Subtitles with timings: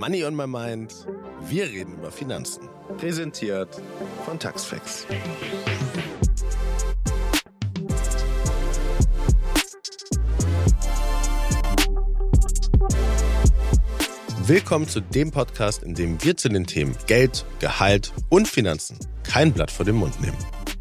[0.00, 0.94] Money on my mind.
[1.46, 2.70] Wir reden über Finanzen.
[2.96, 3.82] Präsentiert
[4.24, 5.06] von Taxfix.
[14.46, 19.52] Willkommen zu dem Podcast, in dem wir zu den Themen Geld, Gehalt und Finanzen kein
[19.52, 20.38] Blatt vor den Mund nehmen.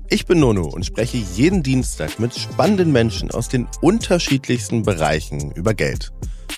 [0.08, 5.74] Ich bin Nono und spreche jeden Dienstag mit spannenden Menschen aus den unterschiedlichsten Bereichen über
[5.74, 6.14] Geld.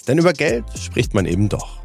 [0.07, 1.81] Denn über Geld spricht man eben doch.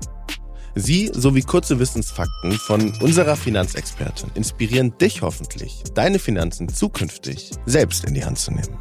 [0.78, 8.12] Sie sowie kurze Wissensfakten von unserer Finanzexpertin inspirieren dich hoffentlich, deine Finanzen zukünftig selbst in
[8.12, 8.78] die Hand zu nehmen.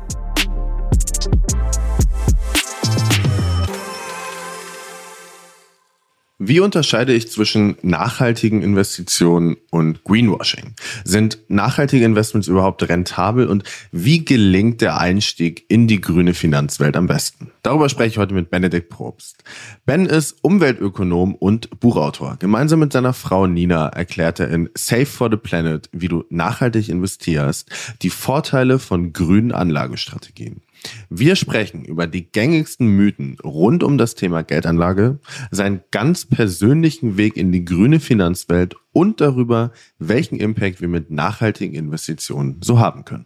[6.37, 10.73] Wie unterscheide ich zwischen nachhaltigen Investitionen und Greenwashing?
[11.05, 13.63] Sind nachhaltige Investments überhaupt rentabel und
[13.93, 17.51] wie gelingt der Einstieg in die grüne Finanzwelt am besten?
[17.63, 19.45] Darüber spreche ich heute mit Benedikt Probst.
[19.85, 22.35] Ben ist Umweltökonom und Buchautor.
[22.37, 26.89] Gemeinsam mit seiner Frau Nina erklärt er in Save for the Planet, wie du nachhaltig
[26.89, 27.69] investierst,
[28.01, 30.64] die Vorteile von grünen Anlagestrategien.
[31.09, 35.19] Wir sprechen über die gängigsten Mythen rund um das Thema Geldanlage,
[35.51, 41.75] seinen ganz persönlichen Weg in die grüne Finanzwelt und darüber, welchen Impact wir mit nachhaltigen
[41.75, 43.25] Investitionen so haben können.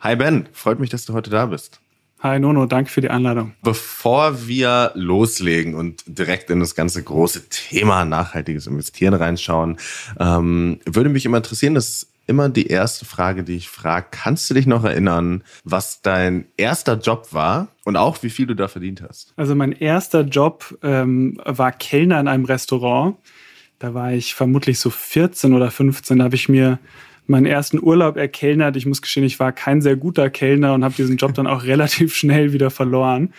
[0.00, 1.80] Hi Ben, freut mich, dass du heute da bist.
[2.22, 3.54] Hi Nono, danke für die Einladung.
[3.62, 9.78] Bevor wir loslegen und direkt in das ganze große Thema nachhaltiges Investieren reinschauen,
[10.18, 14.06] ähm, würde mich immer interessieren, dass immer die erste Frage, die ich frage.
[14.12, 18.54] Kannst du dich noch erinnern, was dein erster Job war und auch wie viel du
[18.54, 19.34] da verdient hast?
[19.36, 23.16] Also mein erster Job ähm, war Kellner in einem Restaurant.
[23.80, 26.18] Da war ich vermutlich so 14 oder 15.
[26.18, 26.78] Da habe ich mir
[27.26, 28.76] meinen ersten Urlaub erkellnert.
[28.76, 31.64] Ich muss gestehen, ich war kein sehr guter Kellner und habe diesen Job dann auch
[31.64, 33.32] relativ schnell wieder verloren.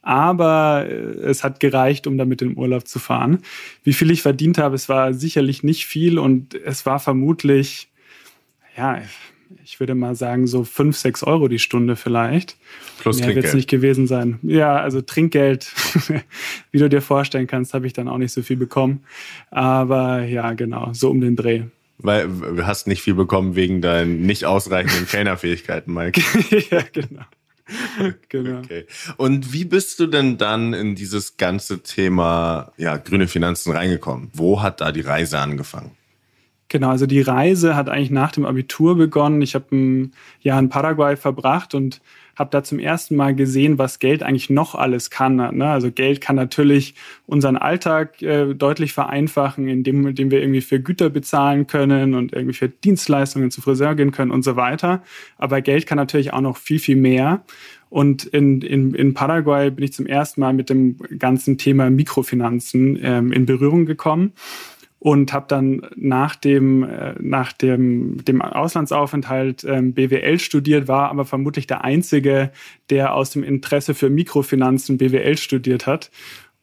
[0.00, 3.40] Aber äh, es hat gereicht, um damit in den Urlaub zu fahren.
[3.84, 7.90] Wie viel ich verdient habe, es war sicherlich nicht viel und es war vermutlich
[8.78, 9.02] ja,
[9.64, 12.56] ich würde mal sagen, so fünf, sechs Euro die Stunde vielleicht.
[13.00, 14.38] Plus Mehr wird es nicht gewesen sein.
[14.42, 15.72] Ja, also Trinkgeld,
[16.70, 19.04] wie du dir vorstellen kannst, habe ich dann auch nicht so viel bekommen.
[19.50, 21.62] Aber ja, genau, so um den Dreh.
[21.98, 26.20] Weil du hast nicht viel bekommen wegen deinen nicht ausreichenden Kellnerfähigkeiten, Mike.
[26.70, 27.24] ja, genau.
[28.28, 28.58] genau.
[28.60, 28.86] Okay.
[29.16, 34.30] Und wie bist du denn dann in dieses ganze Thema ja, grüne Finanzen reingekommen?
[34.32, 35.90] Wo hat da die Reise angefangen?
[36.68, 39.40] Genau, also die Reise hat eigentlich nach dem Abitur begonnen.
[39.40, 42.02] Ich habe ein Jahr in Paraguay verbracht und
[42.36, 45.36] habe da zum ersten Mal gesehen, was Geld eigentlich noch alles kann.
[45.36, 45.66] Ne?
[45.66, 46.94] Also Geld kann natürlich
[47.26, 52.54] unseren Alltag äh, deutlich vereinfachen, indem, indem wir irgendwie für Güter bezahlen können und irgendwie
[52.54, 55.02] für Dienstleistungen zu Friseur gehen können und so weiter.
[55.36, 57.42] Aber Geld kann natürlich auch noch viel, viel mehr.
[57.90, 62.98] Und in, in, in Paraguay bin ich zum ersten Mal mit dem ganzen Thema Mikrofinanzen
[63.02, 64.34] ähm, in Berührung gekommen
[65.00, 71.24] und habe dann nach dem, äh, nach dem, dem Auslandsaufenthalt ähm, BWL studiert, war aber
[71.24, 72.50] vermutlich der Einzige,
[72.90, 76.10] der aus dem Interesse für Mikrofinanzen BWL studiert hat.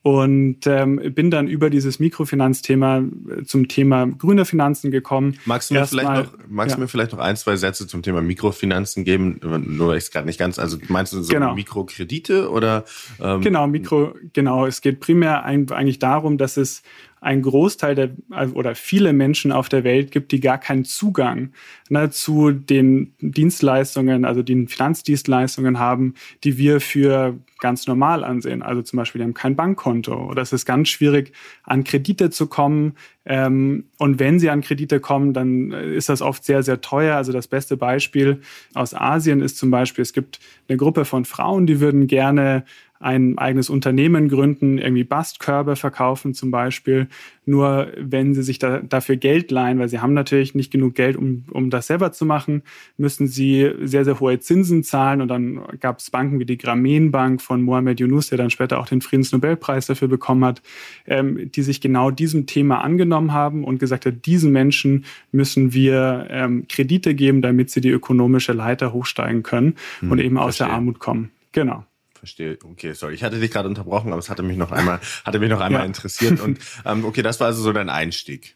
[0.02, 5.40] Und ähm, bin dann über dieses Mikrofinanzthema äh, zum Thema grüne Finanzen gekommen.
[5.46, 6.76] Magst du mir, vielleicht, mal, noch, magst ja.
[6.76, 9.40] du mir vielleicht noch ein, zwei Sätze zum Thema Mikrofinanzen geben?
[9.42, 11.56] Nur weil ich es gerade nicht ganz, also meinst du so genau.
[11.56, 12.86] Mikrokredite oder?
[13.20, 14.68] Ähm, genau, Mikro, genau.
[14.68, 16.84] Es geht primär eigentlich darum, dass es
[17.22, 18.12] ein Großteil der
[18.54, 21.52] oder viele Menschen auf der Welt gibt, die gar keinen Zugang
[21.90, 28.62] ne, zu den Dienstleistungen, also den Finanzdienstleistungen haben, die wir für ganz normal ansehen.
[28.62, 31.32] Also zum Beispiel, die haben kein Bankkonto oder es ist ganz schwierig,
[31.64, 32.94] an Kredite zu kommen.
[33.26, 37.16] Ähm, und wenn sie an Kredite kommen, dann ist das oft sehr, sehr teuer.
[37.16, 38.42] Also das beste Beispiel
[38.74, 42.66] aus Asien ist zum Beispiel, es gibt eine Gruppe von Frauen, die würden gerne
[43.00, 47.08] ein eigenes Unternehmen gründen, irgendwie Bastkörbe verkaufen zum Beispiel.
[47.46, 51.18] Nur wenn sie sich da, dafür Geld leihen, weil sie haben natürlich nicht genug Geld,
[51.18, 52.64] um, um das selber zu machen,
[52.98, 55.22] müssen sie sehr, sehr hohe Zinsen zahlen.
[55.22, 58.88] Und dann gab es Banken wie die Grameenbank von Mohamed Yunus, der dann später auch
[58.88, 60.62] den Friedensnobelpreis dafür bekommen hat,
[61.06, 66.28] ähm, die sich genau diesem Thema angenommen haben und gesagt hat, diesen Menschen müssen wir
[66.30, 70.68] ähm, Kredite geben, damit sie die ökonomische Leiter hochsteigen können hm, und eben aus verstehe.
[70.68, 71.32] der Armut kommen.
[71.52, 71.86] Genau
[72.26, 72.58] verstehe.
[72.64, 75.50] Okay, sorry, ich hatte dich gerade unterbrochen, aber es hatte mich noch einmal, hatte mich
[75.50, 75.86] noch einmal ja.
[75.86, 76.40] interessiert.
[76.42, 78.56] Und ähm, okay, das war also so dein Einstieg.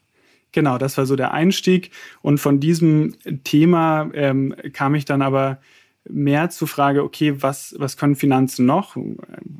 [0.51, 1.91] Genau, das war so der Einstieg.
[2.21, 5.61] Und von diesem Thema ähm, kam ich dann aber
[6.07, 8.95] mehr zu Frage, okay, was, was können Finanzen noch?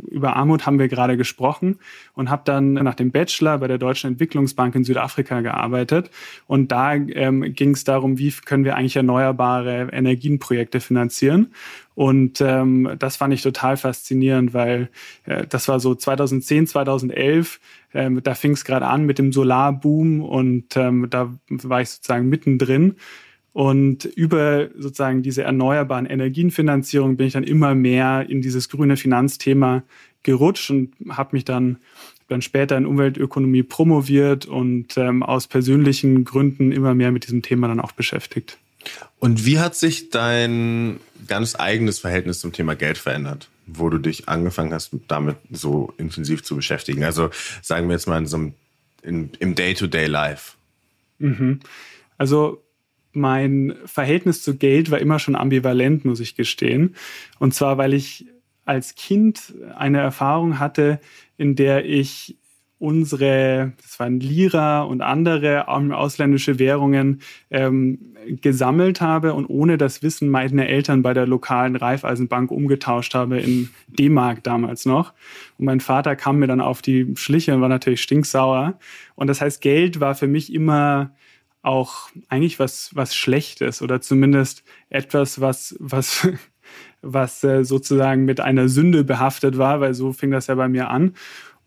[0.10, 1.80] Über Armut haben wir gerade gesprochen
[2.14, 6.10] und habe dann nach dem Bachelor bei der Deutschen Entwicklungsbank in Südafrika gearbeitet.
[6.48, 11.54] Und da ähm, ging es darum, wie können wir eigentlich erneuerbare Energienprojekte finanzieren.
[11.94, 14.90] Und ähm, das fand ich total faszinierend, weil
[15.26, 17.60] äh, das war so 2010, 2011.
[17.94, 22.30] Ähm, da fing es gerade an mit dem Solarboom und ähm, da war ich sozusagen
[22.30, 22.96] mittendrin.
[23.54, 29.84] Und über sozusagen diese erneuerbaren Energienfinanzierung bin ich dann immer mehr in dieses grüne Finanzthema
[30.24, 31.80] gerutscht und habe mich dann
[32.30, 37.68] dann später in Umweltökonomie promoviert und ähm, aus persönlichen Gründen immer mehr mit diesem Thema
[37.68, 38.58] dann auch beschäftigt.
[39.18, 44.30] Und wie hat sich dein ganz eigenes Verhältnis zum Thema Geld verändert, wo du dich
[44.30, 47.04] angefangen hast, damit so intensiv zu beschäftigen?
[47.04, 47.30] Also
[47.62, 48.54] sagen wir jetzt mal in so einem,
[49.02, 50.54] in, im Day-to-Day-Life.
[51.18, 51.60] Mhm.
[52.18, 52.64] Also
[53.12, 56.96] mein Verhältnis zu Geld war immer schon ambivalent, muss ich gestehen.
[57.40, 58.28] Und zwar, weil ich
[58.66, 61.00] als Kind eine Erfahrung hatte,
[61.38, 62.38] in der ich
[62.80, 67.22] unsere, das waren Lira und andere ausländische Währungen
[67.52, 73.40] ähm, gesammelt habe und ohne das Wissen meine Eltern bei der lokalen Raiffeisenbank umgetauscht habe
[73.40, 75.14] in D-Mark damals noch.
[75.58, 78.80] Und mein Vater kam mir dann auf die Schliche und war natürlich stinksauer.
[79.16, 81.12] Und das heißt, Geld war für mich immer
[81.62, 86.28] auch eigentlich was, was Schlechtes oder zumindest etwas, was, was,
[87.02, 90.90] was äh, sozusagen mit einer Sünde behaftet war, weil so fing das ja bei mir
[90.90, 91.14] an.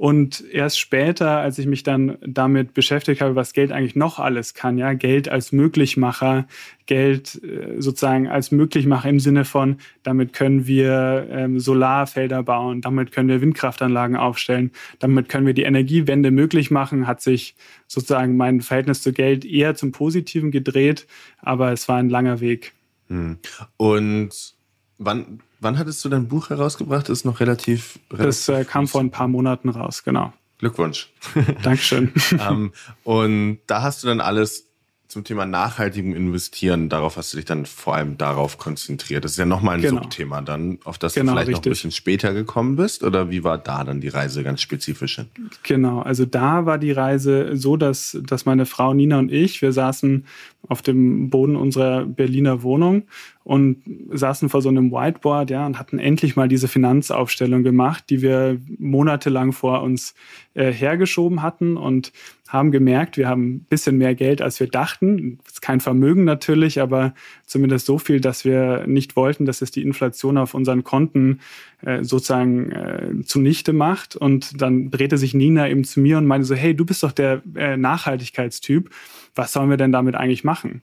[0.03, 4.53] Und erst später, als ich mich dann damit beschäftigt habe, was Geld eigentlich noch alles
[4.53, 6.49] kann, ja, Geld als Möglichmacher,
[6.87, 13.13] Geld äh, sozusagen als Möglichmacher im Sinne von, damit können wir ähm, Solarfelder bauen, damit
[13.13, 17.55] können wir Windkraftanlagen aufstellen, damit können wir die Energiewende möglich machen, hat sich
[17.87, 21.07] sozusagen mein Verhältnis zu Geld eher zum Positiven gedreht,
[21.39, 22.73] aber es war ein langer Weg.
[23.07, 23.39] Hm.
[23.77, 24.57] Und
[25.05, 27.09] wann Wann hattest du dein Buch herausgebracht?
[27.09, 28.01] Das ist noch relativ.
[28.09, 30.33] das äh, kam vor ein paar Monaten raus, genau.
[30.59, 31.13] Glückwunsch.
[31.63, 32.13] Dankeschön.
[32.33, 32.73] ähm,
[33.05, 34.72] und da hast du dann alles
[35.13, 39.25] zum Thema nachhaltigem Investieren, darauf hast du dich dann vor allem darauf konzentriert.
[39.25, 40.03] Das ist ja nochmal ein genau.
[40.03, 41.61] Subthema dann, auf das genau, du vielleicht richtig.
[41.61, 43.05] noch ein bisschen später gekommen bist.
[43.05, 45.21] Oder wie war da dann die Reise ganz spezifisch?
[45.65, 49.73] Genau, also da war die Reise so, dass, dass meine Frau Nina und ich, wir
[49.73, 50.25] saßen
[50.69, 53.03] auf dem Boden unserer Berliner Wohnung
[53.45, 53.83] und
[54.13, 58.59] saßen vor so einem Whiteboard, ja, und hatten endlich mal diese Finanzaufstellung gemacht, die wir
[58.79, 60.15] monatelang vor uns
[60.55, 62.13] äh, hergeschoben hatten und
[62.53, 65.39] haben gemerkt, wir haben ein bisschen mehr Geld, als wir dachten.
[65.63, 67.15] Kein Vermögen natürlich, aber
[67.47, 71.41] zumindest so viel, dass wir nicht wollten, dass es die Inflation auf unseren Konten
[71.81, 74.17] äh, sozusagen äh, zunichte macht.
[74.17, 77.13] Und dann drehte sich Nina eben zu mir und meinte so, hey, du bist doch
[77.13, 78.91] der äh, Nachhaltigkeitstyp.
[79.35, 80.83] Was sollen wir denn damit eigentlich machen?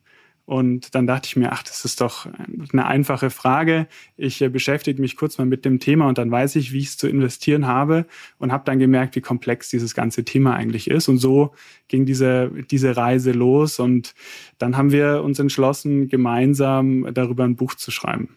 [0.49, 2.27] Und dann dachte ich mir, ach, das ist doch
[2.73, 3.85] eine einfache Frage.
[4.17, 6.87] Ich äh, beschäftige mich kurz mal mit dem Thema und dann weiß ich, wie ich
[6.87, 8.07] es zu investieren habe
[8.39, 11.07] und habe dann gemerkt, wie komplex dieses ganze Thema eigentlich ist.
[11.07, 11.53] Und so
[11.87, 14.15] ging diese, diese Reise los und
[14.57, 18.35] dann haben wir uns entschlossen, gemeinsam darüber ein Buch zu schreiben.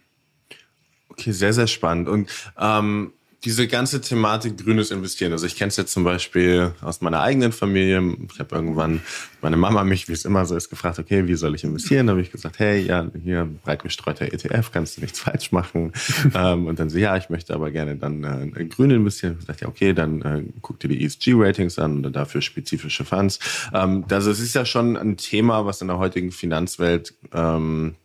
[1.08, 2.10] Okay, sehr, sehr spannend.
[2.10, 2.30] Und
[2.60, 3.14] ähm
[3.44, 5.32] diese ganze Thematik grünes Investieren.
[5.32, 8.16] Also ich kenne es jetzt zum Beispiel aus meiner eigenen Familie.
[8.32, 9.00] Ich habe irgendwann
[9.40, 12.06] meine Mama mich, wie es immer so ist, gefragt, okay, wie soll ich investieren?
[12.06, 15.92] Da habe ich gesagt, hey, ja, hier breit gestreuter ETF, kannst du nichts falsch machen.
[16.34, 18.22] ähm, und dann so, ja, ich möchte aber gerne dann
[18.54, 19.32] äh, grün investieren.
[19.32, 23.40] Ich gesagt, ja, okay, dann äh, guck dir die ESG-Ratings an und dafür spezifische Funds.
[23.74, 27.96] Ähm, also es ist ja schon ein Thema, was in der heutigen Finanzwelt ähm,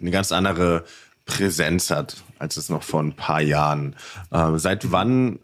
[0.00, 0.84] eine ganz andere
[1.28, 3.94] Präsenz hat, als es noch vor ein paar Jahren.
[4.32, 5.38] Ähm, seit wann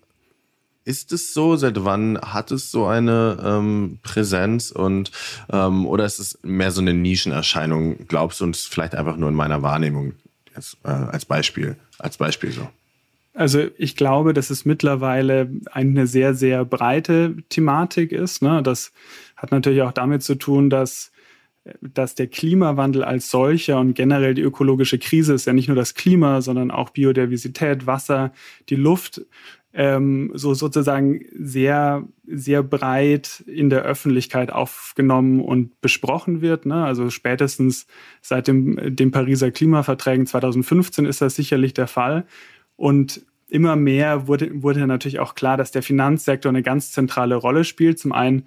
[0.85, 1.57] ist es so?
[1.57, 4.71] Seit wann hat es so eine ähm, Präsenz?
[4.71, 5.13] Und
[5.53, 8.07] ähm, oder ist es mehr so eine Nischenerscheinung?
[8.09, 10.15] Glaubst du, und es vielleicht einfach nur in meiner Wahrnehmung
[10.57, 12.69] jetzt, äh, als Beispiel, als Beispiel so?
[13.35, 18.43] Also ich glaube, dass es mittlerweile eine sehr, sehr breite Thematik ist.
[18.43, 18.63] Ne?
[18.63, 18.93] Das
[19.37, 21.13] hat natürlich auch damit zu tun, dass
[21.81, 25.95] dass der Klimawandel als solcher und generell die ökologische Krise ist ja nicht nur das
[25.95, 28.33] Klima, sondern auch Biodiversität, Wasser,
[28.69, 29.23] die Luft,
[29.73, 36.65] ähm, so sozusagen sehr, sehr breit in der Öffentlichkeit aufgenommen und besprochen wird.
[36.65, 36.85] Ne?
[36.85, 37.87] Also spätestens
[38.21, 42.25] seit dem, dem Pariser Klimaverträgen 2015 ist das sicherlich der Fall.
[42.77, 47.65] Und immer mehr wurde, wurde natürlich auch klar, dass der Finanzsektor eine ganz zentrale Rolle
[47.65, 47.99] spielt.
[47.99, 48.45] Zum einen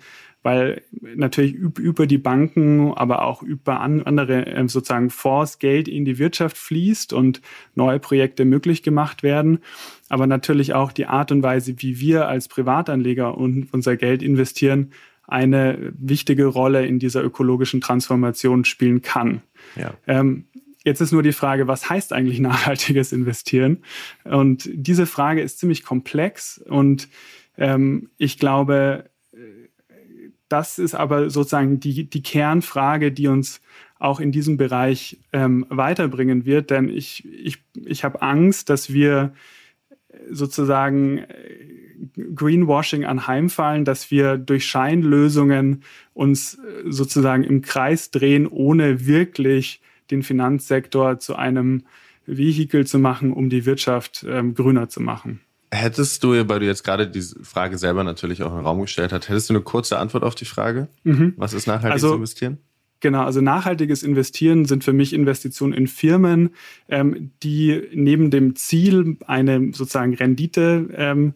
[0.48, 6.20] weil natürlich über die Banken, aber auch über andere ähm, sozusagen Fonds Geld in die
[6.20, 7.42] Wirtschaft fließt und
[7.76, 9.60] neue Projekte möglich gemacht werden.
[10.08, 14.92] Aber natürlich auch die Art und Weise, wie wir als Privatanleger unser Geld investieren,
[15.28, 19.42] eine wichtige Rolle in dieser ökologischen Transformation spielen kann.
[19.76, 19.96] Ja.
[20.08, 20.46] Ähm,
[20.86, 23.80] jetzt ist nur die Frage, was heißt eigentlich nachhaltiges Investieren?
[24.24, 27.10] Und diese Frage ist ziemlich komplex und
[27.58, 29.10] ähm, ich glaube,
[30.50, 33.62] das ist aber sozusagen die, die Kernfrage, die uns
[34.00, 36.70] auch in diesem Bereich ähm, weiterbringen wird.
[36.70, 39.34] Denn ich, ich, ich habe Angst, dass wir
[40.30, 41.26] sozusagen äh,
[42.36, 50.24] Greenwashing anheimfallen, dass wir durch Scheinlösungen uns äh, sozusagen im Kreis drehen, ohne wirklich den
[50.24, 51.84] Finanzsektor zu einem
[52.26, 55.42] Vehikel zu machen, um die Wirtschaft ähm, grüner zu machen.
[55.72, 59.12] Hättest du, weil du jetzt gerade die Frage selber natürlich auch in den Raum gestellt
[59.12, 60.88] hast, hättest du eine kurze Antwort auf die Frage?
[61.04, 61.34] Mhm.
[61.36, 62.58] Was ist nachhaltig also, investieren?
[63.00, 66.52] Genau, also nachhaltiges Investieren sind für mich Investitionen in Firmen,
[66.90, 71.34] ähm, die neben dem Ziel, eine sozusagen Rendite ähm,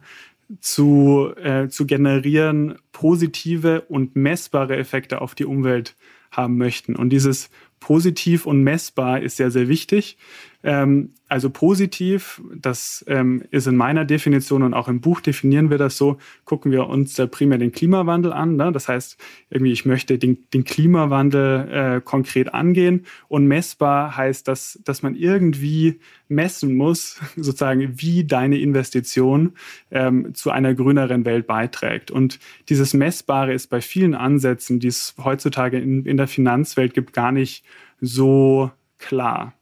[0.60, 5.96] zu, äh, zu generieren, positive und messbare Effekte auf die Umwelt
[6.32, 6.96] haben möchten.
[6.96, 10.18] Und dieses positiv und messbar ist sehr, sehr wichtig.
[10.64, 15.78] Ähm, also positiv, das ähm, ist in meiner Definition und auch im Buch definieren wir
[15.78, 18.58] das so, gucken wir uns da primär den Klimawandel an.
[18.58, 18.72] Ne?
[18.74, 19.18] Das heißt,
[19.50, 25.16] irgendwie, ich möchte den, den Klimawandel äh, konkret angehen und messbar heißt, dass, dass man
[25.16, 29.54] irgendwie messen muss, sozusagen, wie deine Investition
[29.90, 32.12] ähm, zu einer grüneren Welt beiträgt.
[32.12, 37.14] Und dieses Messbare ist bei vielen Ansätzen, die es heutzutage in, in der Finanzwelt gibt,
[37.14, 37.64] gar nicht
[38.02, 39.54] so klar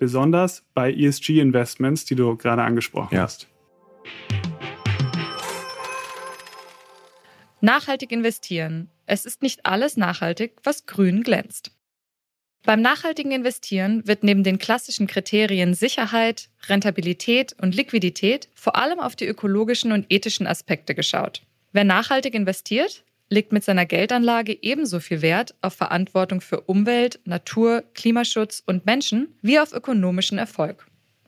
[0.00, 3.22] besonders bei ESG-Investments, die du gerade angesprochen ja.
[3.22, 3.46] hast.
[7.60, 8.88] Nachhaltig investieren.
[9.06, 11.72] Es ist nicht alles nachhaltig, was grün glänzt.
[12.64, 19.16] Beim nachhaltigen Investieren wird neben den klassischen Kriterien Sicherheit, Rentabilität und Liquidität vor allem auf
[19.16, 21.42] die ökologischen und ethischen Aspekte geschaut.
[21.72, 27.84] Wer nachhaltig investiert, legt mit seiner Geldanlage ebenso viel Wert auf Verantwortung für Umwelt, Natur,
[27.94, 30.86] Klimaschutz und Menschen wie auf ökonomischen Erfolg.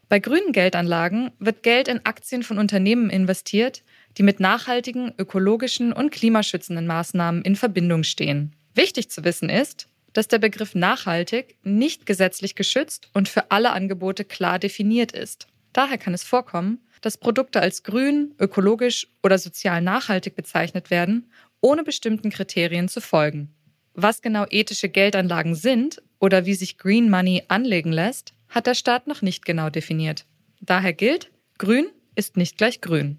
[0.08, 3.82] Bei grünen Geldanlagen wird Geld in Aktien von Unternehmen investiert,
[4.18, 8.54] die mit nachhaltigen, ökologischen und klimaschützenden Maßnahmen in Verbindung stehen.
[8.74, 14.26] Wichtig zu wissen ist, dass der Begriff nachhaltig nicht gesetzlich geschützt und für alle Angebote
[14.26, 15.46] klar definiert ist.
[15.72, 21.30] Daher kann es vorkommen, dass Produkte als grün, ökologisch oder sozial nachhaltig bezeichnet werden
[21.62, 23.54] ohne bestimmten Kriterien zu folgen.
[23.94, 29.06] Was genau ethische Geldanlagen sind oder wie sich Green Money anlegen lässt, hat der Staat
[29.06, 30.26] noch nicht genau definiert.
[30.60, 33.18] Daher gilt, grün ist nicht gleich grün.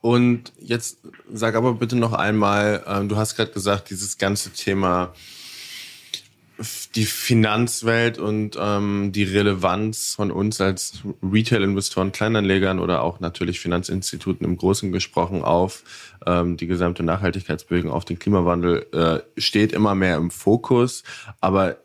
[0.00, 0.98] Und jetzt
[1.32, 5.14] sag aber bitte noch einmal, äh, du hast gerade gesagt, dieses ganze Thema
[6.94, 14.46] die Finanzwelt und ähm, die Relevanz von uns als Retail-Investoren, Kleinanlegern oder auch natürlich Finanzinstituten
[14.46, 15.84] im Großen gesprochen auf
[16.26, 21.02] ähm, die gesamte Nachhaltigkeitsbewegung, auf den Klimawandel äh, steht immer mehr im Fokus.
[21.40, 21.76] Aber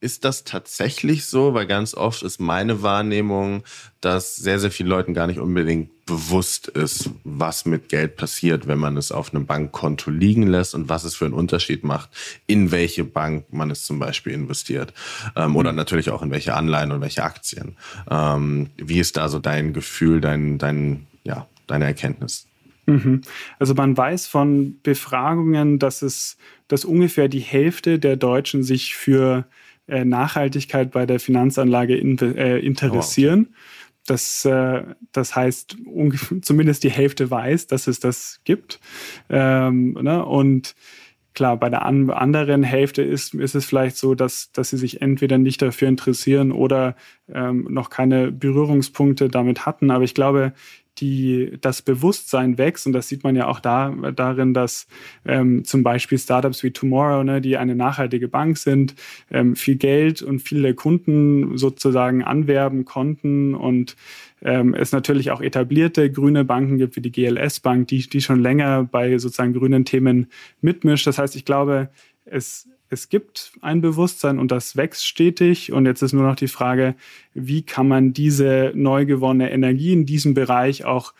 [0.00, 1.54] ist das tatsächlich so?
[1.54, 3.64] Weil ganz oft ist meine Wahrnehmung,
[4.00, 8.78] dass sehr, sehr vielen Leuten gar nicht unbedingt bewusst ist, was mit Geld passiert, wenn
[8.78, 12.10] man es auf einem Bankkonto liegen lässt und was es für einen Unterschied macht,
[12.46, 14.94] in welche Bank man es zum Beispiel investiert.
[15.36, 17.76] Ähm, oder natürlich auch in welche Anleihen und welche Aktien.
[18.10, 22.46] Ähm, wie ist da so dein Gefühl, dein, dein, ja, deine Erkenntnis?
[22.86, 23.20] Mhm.
[23.58, 26.38] Also man weiß von Befragungen, dass es,
[26.68, 29.44] dass ungefähr die Hälfte der Deutschen sich für
[29.88, 33.48] äh, Nachhaltigkeit bei der Finanzanlage in, äh, interessieren.
[33.48, 33.58] Oh, okay.
[34.06, 35.76] Das, äh, das heißt,
[36.40, 38.80] zumindest die Hälfte weiß, dass es das gibt.
[39.28, 40.24] Ähm, ne?
[40.24, 40.74] Und
[41.38, 45.02] klar, bei der an anderen Hälfte ist, ist es vielleicht so, dass, dass sie sich
[45.02, 46.96] entweder nicht dafür interessieren oder
[47.32, 49.92] ähm, noch keine Berührungspunkte damit hatten.
[49.92, 50.52] Aber ich glaube,
[50.98, 54.88] die, das Bewusstsein wächst und das sieht man ja auch da, darin, dass
[55.24, 58.96] ähm, zum Beispiel Startups wie Tomorrow, ne, die eine nachhaltige Bank sind,
[59.30, 63.94] ähm, viel Geld und viele Kunden sozusagen anwerben konnten und
[64.42, 68.40] ähm, es natürlich auch etablierte grüne Banken gibt, wie die GLS Bank, die, die schon
[68.40, 70.28] länger bei sozusagen grünen Themen
[70.60, 71.06] mitmischt.
[71.06, 71.88] Das heißt, ich glaube,
[72.24, 75.72] es es gibt ein Bewusstsein und das wächst stetig.
[75.72, 76.94] Und jetzt ist nur noch die Frage,
[77.34, 81.12] wie kann man diese neu gewonnene Energie in diesem Bereich auch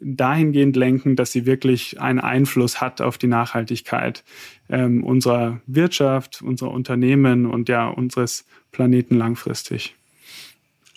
[0.00, 4.24] dahingehend lenken, dass sie wirklich einen Einfluss hat auf die Nachhaltigkeit
[4.68, 9.96] ähm, unserer Wirtschaft, unserer Unternehmen und ja unseres Planeten langfristig.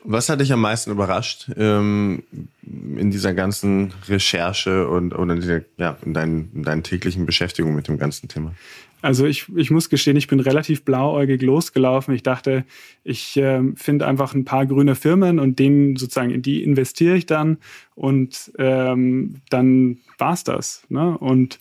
[0.07, 2.23] Was hat dich am meisten überrascht ähm,
[2.63, 7.87] in dieser ganzen Recherche und oder in, ja, in, deinen, in deinen täglichen Beschäftigungen mit
[7.87, 8.53] dem ganzen Thema?
[9.01, 12.15] Also ich, ich muss gestehen, ich bin relativ blauäugig losgelaufen.
[12.15, 12.65] Ich dachte,
[13.03, 17.27] ich äh, finde einfach ein paar grüne Firmen und denen sozusagen in die investiere ich
[17.27, 17.57] dann
[17.93, 20.83] und ähm, dann war's das.
[20.89, 21.17] Ne?
[21.19, 21.59] Und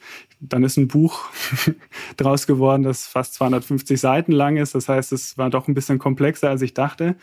[0.49, 1.29] dann ist ein Buch
[2.17, 4.75] draus geworden, das fast 250 Seiten lang ist.
[4.75, 7.17] Das heißt, es war doch ein bisschen komplexer, als ich dachte.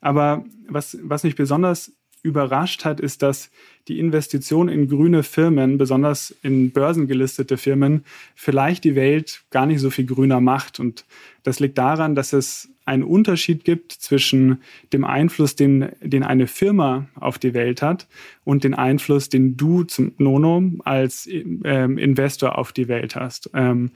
[0.00, 1.95] Aber was, was mich besonders
[2.26, 3.50] überrascht hat, ist, dass
[3.88, 8.04] die Investition in grüne Firmen, besonders in börsengelistete Firmen,
[8.34, 10.80] vielleicht die Welt gar nicht so viel grüner macht.
[10.80, 11.04] Und
[11.44, 17.06] das liegt daran, dass es einen Unterschied gibt zwischen dem Einfluss, den, den eine Firma
[17.14, 18.06] auf die Welt hat
[18.44, 23.50] und den Einfluss, den du zum Nono als ähm, Investor auf die Welt hast.
[23.54, 23.90] Ähm,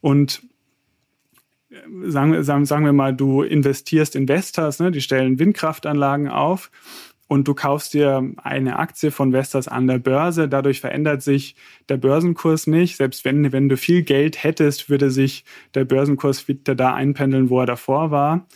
[0.00, 0.42] und
[1.70, 1.76] äh,
[2.10, 6.70] sagen, sagen, sagen wir mal, du investierst in Vestas, ne, die stellen Windkraftanlagen auf
[7.32, 10.50] und du kaufst dir eine Aktie von Vestas an der Börse.
[10.50, 11.56] Dadurch verändert sich
[11.88, 12.98] der Börsenkurs nicht.
[12.98, 17.60] Selbst wenn, wenn du viel Geld hättest, würde sich der Börsenkurs wieder da einpendeln, wo
[17.60, 18.46] er davor war.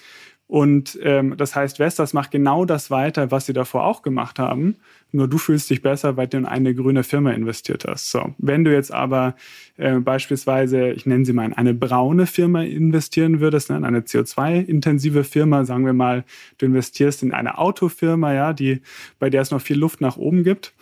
[0.49, 4.77] Und ähm, das heißt, Vestas macht genau das weiter, was sie davor auch gemacht haben.
[5.11, 8.11] Nur du fühlst dich besser, weil du in eine grüne Firma investiert hast.
[8.13, 9.35] So, wenn du jetzt aber
[9.77, 14.01] äh, beispielsweise, ich nenne sie mal, in eine braune Firma investieren würdest, ne, in eine
[14.01, 16.25] CO2-intensive Firma, sagen wir mal,
[16.59, 18.83] du investierst in eine Autofirma, ja, die
[19.19, 20.75] bei der es noch viel Luft nach oben gibt,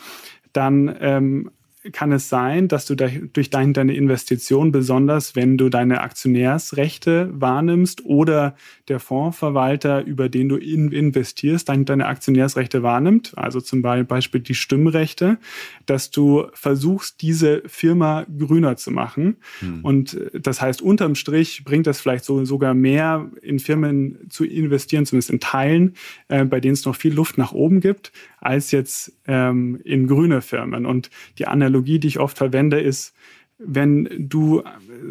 [0.53, 1.51] dann ähm,
[1.93, 8.57] kann es sein, dass du durch deine Investition, besonders wenn du deine Aktionärsrechte wahrnimmst oder
[8.89, 15.39] der Fondsverwalter, über den du investierst, deine Aktionärsrechte wahrnimmt, also zum Beispiel die Stimmrechte,
[15.87, 19.37] dass du versuchst, diese Firma grüner zu machen.
[19.61, 19.81] Hm.
[19.83, 25.05] Und das heißt, unterm Strich bringt das vielleicht so, sogar mehr in Firmen zu investieren,
[25.05, 25.95] zumindest in Teilen,
[26.29, 30.43] äh, bei denen es noch viel Luft nach oben gibt, als jetzt ähm, in grüne
[30.43, 30.87] Firmen.
[30.87, 33.15] Und die Analogie, die ich oft verwende, ist,
[33.59, 34.63] wenn du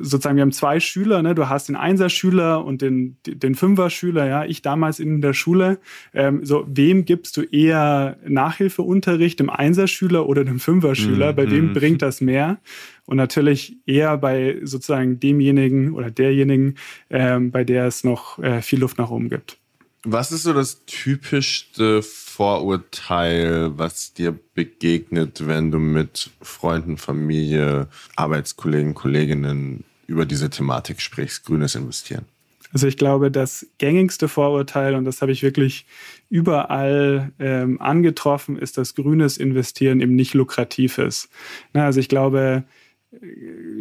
[0.02, 1.34] sozusagen, wir haben zwei Schüler, ne?
[1.34, 5.80] du hast den Einser-Schüler und den, den Fünfer-Schüler, ja, ich damals in der Schule,
[6.14, 11.36] ähm, so, wem gibst du eher Nachhilfeunterricht, dem Einser-Schüler oder dem Fünfer-Schüler, mhm.
[11.36, 11.74] bei wem mhm.
[11.74, 12.60] bringt das mehr?
[13.06, 16.76] Und natürlich eher bei sozusagen demjenigen oder derjenigen,
[17.10, 19.58] ähm, bei der es noch äh, viel Luft nach oben gibt.
[20.06, 22.02] Was ist so das typischste
[22.36, 31.46] Vorurteil, was dir begegnet, wenn du mit Freunden, Familie, Arbeitskollegen, Kolleginnen über diese Thematik sprichst,
[31.46, 32.26] grünes Investieren?
[32.72, 35.86] Also ich glaube, das gängigste Vorurteil, und das habe ich wirklich
[36.32, 41.30] überall ähm, angetroffen, ist, dass grünes Investieren eben nicht lukrativ ist.
[41.74, 42.64] Na, also ich glaube,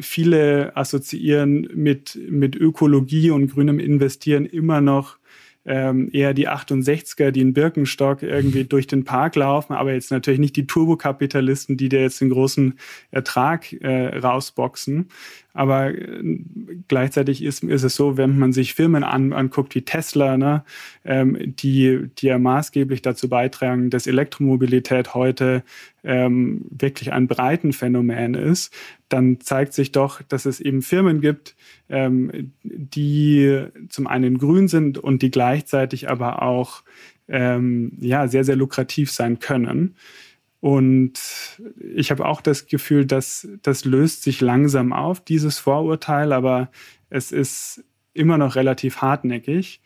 [0.01, 5.17] viele assoziieren mit, mit Ökologie und grünem Investieren immer noch
[5.64, 10.40] ähm, eher die 68er, die in Birkenstock irgendwie durch den Park laufen, aber jetzt natürlich
[10.40, 12.75] nicht die Turbokapitalisten, die dir jetzt den großen
[13.11, 15.09] Ertrag äh, rausboxen.
[15.55, 16.41] Aber äh,
[16.88, 20.65] gleichzeitig ist, ist es so, wenn man sich Firmen an, anguckt wie Tesla, ne,
[21.05, 25.62] ähm, die, die ja maßgeblich dazu beitragen, dass Elektromobilität heute
[26.05, 28.75] ähm, wirklich ein breiten Phänomen ist,
[29.09, 31.55] dann zeigt sich doch, dass es eben Firmen gibt,
[31.88, 36.83] ähm, die zum einen grün sind und die gleichzeitig aber auch
[37.29, 39.97] ähm, ja, sehr, sehr lukrativ sein können.
[40.62, 41.61] Und
[41.92, 46.70] ich habe auch das Gefühl, dass das löst sich langsam auf, dieses Vorurteil, aber
[47.11, 47.83] es ist
[48.14, 49.81] immer noch relativ hartnäckig.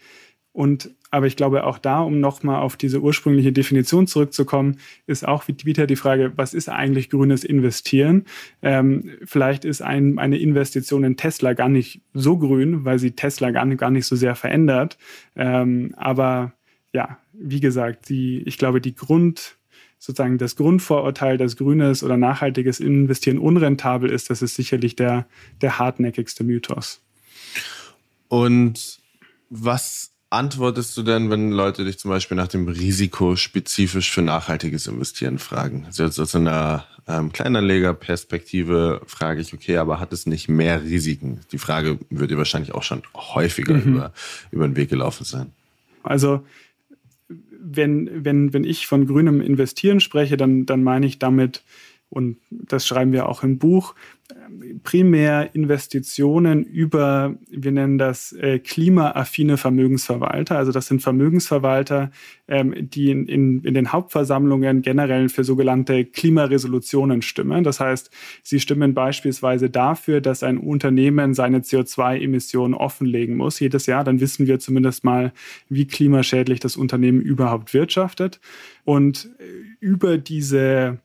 [0.53, 5.45] Und aber ich glaube auch da, um nochmal auf diese ursprüngliche Definition zurückzukommen, ist auch
[5.49, 8.27] wieder die Frage, was ist eigentlich grünes Investieren?
[8.61, 13.51] Ähm, vielleicht ist ein, eine Investition in Tesla gar nicht so grün, weil sie Tesla
[13.51, 14.99] gar nicht, gar nicht so sehr verändert.
[15.37, 16.53] Ähm, aber
[16.93, 19.57] ja, wie gesagt, die, ich glaube, die Grund,
[19.99, 25.27] sozusagen das Grundvorurteil, dass grünes oder nachhaltiges Investieren unrentabel ist, das ist sicherlich der,
[25.61, 27.01] der hartnäckigste Mythos.
[28.29, 29.01] Und
[29.51, 34.87] was antwortest du denn, wenn Leute dich zum Beispiel nach dem Risiko spezifisch für nachhaltiges
[34.87, 35.85] Investieren fragen?
[35.87, 41.41] Also jetzt aus einer ähm, Kleinanlegerperspektive frage ich, okay, aber hat es nicht mehr Risiken?
[41.53, 43.95] Die Frage wird dir wahrscheinlich auch schon häufiger mhm.
[43.95, 44.13] über,
[44.51, 45.53] über den Weg gelaufen sein.
[46.03, 46.45] Also
[47.69, 51.63] wenn, wenn, wenn ich von grünem Investieren spreche, dann, dann meine ich damit,
[52.09, 53.95] und das schreiben wir auch im Buch,
[54.83, 60.57] primär Investitionen über, wir nennen das äh, klimaaffine Vermögensverwalter.
[60.57, 62.11] Also das sind Vermögensverwalter,
[62.49, 67.65] ähm, die in, in, in den Hauptversammlungen generell für sogenannte Klimaresolutionen stimmen.
[67.65, 68.11] Das heißt,
[68.43, 74.05] sie stimmen beispielsweise dafür, dass ein Unternehmen seine CO2-Emissionen offenlegen muss jedes Jahr.
[74.05, 75.33] Dann wissen wir zumindest mal,
[75.69, 78.41] wie klimaschädlich das Unternehmen überhaupt wirtschaftet.
[78.85, 79.45] Und äh,
[79.81, 80.99] über diese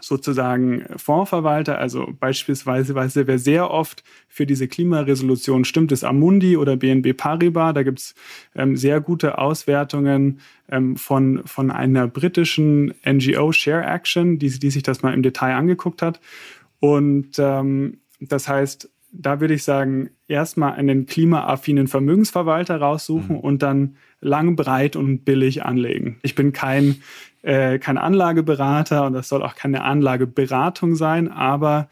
[0.00, 7.16] sozusagen Fondsverwalter, also beispielsweise, wer sehr oft für diese Klimaresolution stimmt, ist Amundi oder BNB
[7.16, 7.74] Paribas.
[7.74, 8.14] Da gibt's
[8.54, 14.82] ähm, sehr gute Auswertungen ähm, von, von einer britischen NGO Share Action, die, die sich
[14.82, 16.20] das mal im Detail angeguckt hat.
[16.80, 23.40] Und ähm, das heißt, da würde ich sagen, erstmal einen klimaaffinen Vermögensverwalter raussuchen mhm.
[23.40, 26.18] und dann lang, breit und billig anlegen.
[26.22, 27.02] Ich bin kein,
[27.46, 31.88] äh, kein Anlageberater und das soll auch keine Anlageberatung sein, aber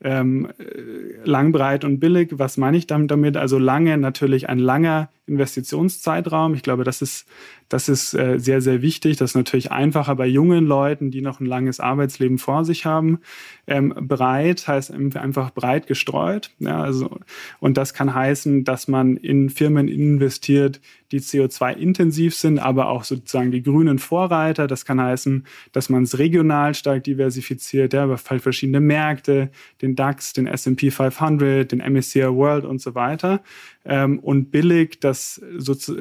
[0.00, 2.30] ähm, äh, lang, breit und billig.
[2.32, 3.36] Was meine ich damit?
[3.36, 6.54] Also lange, natürlich ein langer Investitionszeitraum.
[6.54, 7.26] Ich glaube, das ist,
[7.68, 9.16] das ist äh, sehr, sehr wichtig.
[9.16, 13.18] Das ist natürlich einfacher bei jungen Leuten, die noch ein langes Arbeitsleben vor sich haben.
[13.66, 16.50] Ähm, breit heißt einfach breit gestreut.
[16.60, 17.18] Ja, also,
[17.58, 23.50] und das kann heißen, dass man in Firmen investiert, die CO2-intensiv sind, aber auch sozusagen
[23.50, 24.66] die grünen Vorreiter.
[24.66, 30.32] Das kann heißen, dass man es regional stark diversifiziert, ja, über verschiedene Märkte, den DAX,
[30.32, 33.42] den S&P 500, den MSCI World und so weiter.
[33.84, 35.40] Ähm, und billig, dass,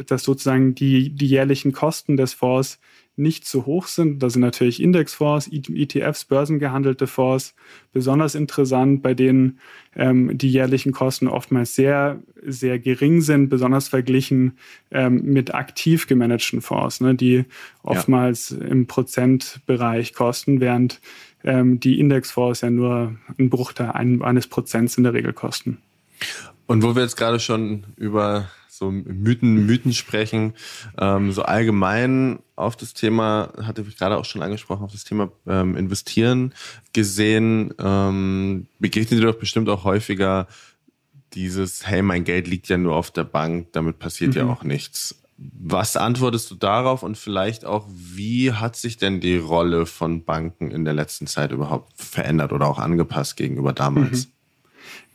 [0.08, 2.80] dass sozusagen die, die jährlichen Kosten des Fonds
[3.18, 4.22] nicht zu hoch sind.
[4.22, 7.56] Da sind natürlich Indexfonds, ETFs, börsengehandelte Fonds
[7.92, 9.60] besonders interessant, bei denen
[9.96, 14.58] ähm, die jährlichen Kosten oftmals sehr, sehr gering sind, besonders verglichen
[14.92, 17.46] ähm, mit aktiv gemanagten Fonds, ne, die
[17.82, 18.68] oftmals ja.
[18.68, 21.02] im Prozentbereich kosten, während
[21.44, 25.80] ähm, die Indexfonds ja nur ein Bruchteil eines Prozents in der Regel kosten.
[26.68, 30.54] Und wo wir jetzt gerade schon über so Mythen, Mythen sprechen,
[30.98, 35.32] ähm, so allgemein auf das Thema, hatte ich gerade auch schon angesprochen, auf das Thema
[35.48, 36.54] ähm, Investieren
[36.94, 40.48] gesehen, ähm, begegnet dir doch bestimmt auch häufiger
[41.34, 44.38] dieses, hey, mein Geld liegt ja nur auf der Bank, damit passiert mhm.
[44.38, 45.22] ja auch nichts.
[45.38, 50.72] Was antwortest du darauf und vielleicht auch, wie hat sich denn die Rolle von Banken
[50.72, 54.28] in der letzten Zeit überhaupt verändert oder auch angepasst gegenüber damals?
[54.28, 54.32] Mhm.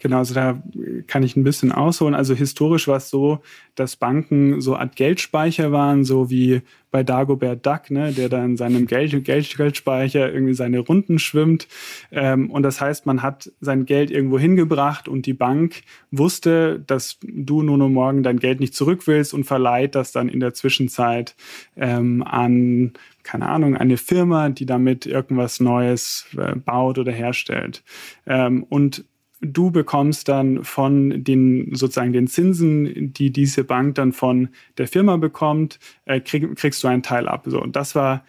[0.02, 0.60] Genau, also da
[1.06, 2.16] kann ich ein bisschen ausholen.
[2.16, 3.38] Also historisch war es so,
[3.76, 8.56] dass Banken so Art Geldspeicher waren, so wie bei Dagobert Duck, ne, der da in
[8.56, 11.68] seinem Geld, Geld, Geldspeicher irgendwie seine Runden schwimmt.
[12.10, 17.18] Ähm, und das heißt, man hat sein Geld irgendwo hingebracht und die Bank wusste, dass
[17.22, 20.52] du nur noch morgen dein Geld nicht zurück willst und verleiht das dann in der
[20.52, 21.36] Zwischenzeit
[21.76, 27.84] ähm, an keine Ahnung, eine Firma, die damit irgendwas Neues äh, baut oder herstellt.
[28.26, 29.04] Ähm, und
[29.42, 35.16] du bekommst dann von den sozusagen den Zinsen, die diese Bank dann von der Firma
[35.16, 37.44] bekommt, äh, krieg, kriegst du einen Teil ab.
[37.46, 38.24] So, und das war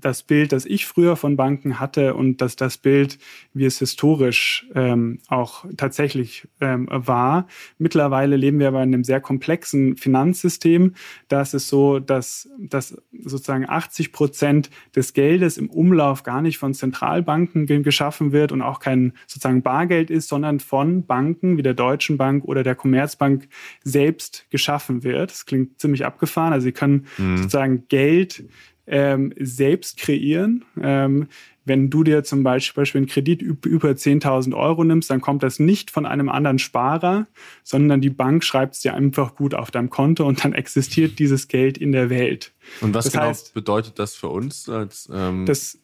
[0.00, 3.18] das Bild, das ich früher von Banken hatte und dass das Bild,
[3.54, 7.46] wie es historisch ähm, auch tatsächlich ähm, war.
[7.78, 10.94] Mittlerweile leben wir aber in einem sehr komplexen Finanzsystem.
[11.28, 16.58] Da ist es so, dass, dass sozusagen 80 Prozent des Geldes im Umlauf gar nicht
[16.58, 21.74] von Zentralbanken geschaffen wird und auch kein sozusagen Bargeld ist, sondern von Banken wie der
[21.74, 23.48] Deutschen Bank oder der Commerzbank
[23.84, 25.30] selbst geschaffen wird.
[25.30, 26.52] Das klingt ziemlich abgefahren.
[26.52, 27.36] Also sie können mhm.
[27.36, 28.44] sozusagen Geld
[28.90, 30.64] ähm, selbst kreieren.
[30.80, 31.28] Ähm,
[31.64, 35.90] wenn du dir zum Beispiel einen Kredit über 10.000 Euro nimmst, dann kommt das nicht
[35.90, 37.26] von einem anderen Sparer,
[37.62, 41.48] sondern die Bank schreibt es dir einfach gut auf deinem Konto und dann existiert dieses
[41.48, 42.52] Geld in der Welt.
[42.80, 45.78] Und was das genau heißt, bedeutet das für uns als ähm das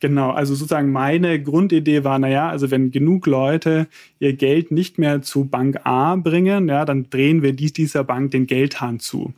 [0.00, 3.86] Genau, also sozusagen meine Grundidee war, naja, also wenn genug Leute
[4.18, 8.32] ihr Geld nicht mehr zu Bank A bringen, ja, dann drehen wir dies, dieser Bank
[8.32, 9.32] den Geldhahn zu.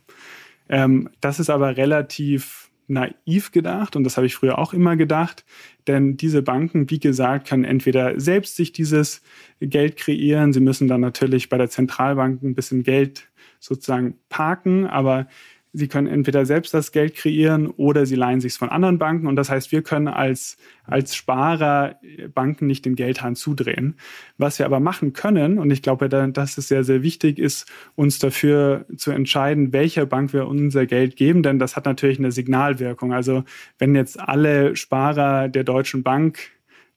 [0.67, 5.45] Ähm, das ist aber relativ naiv gedacht und das habe ich früher auch immer gedacht,
[5.87, 9.21] denn diese Banken, wie gesagt, können entweder selbst sich dieses
[9.59, 13.27] Geld kreieren, sie müssen dann natürlich bei der Zentralbank ein bisschen Geld
[13.59, 15.27] sozusagen parken, aber
[15.73, 19.27] sie können entweder selbst das Geld kreieren oder sie leihen sich von anderen Banken.
[19.27, 21.99] Und das heißt, wir können als, als Sparer
[22.33, 23.95] Banken nicht den Geldhahn zudrehen.
[24.37, 28.19] Was wir aber machen können, und ich glaube, das ist sehr, sehr wichtig, ist uns
[28.19, 33.13] dafür zu entscheiden, welcher Bank wir unser Geld geben, denn das hat natürlich eine Signalwirkung.
[33.13, 33.43] Also
[33.77, 36.39] wenn jetzt alle Sparer der Deutschen Bank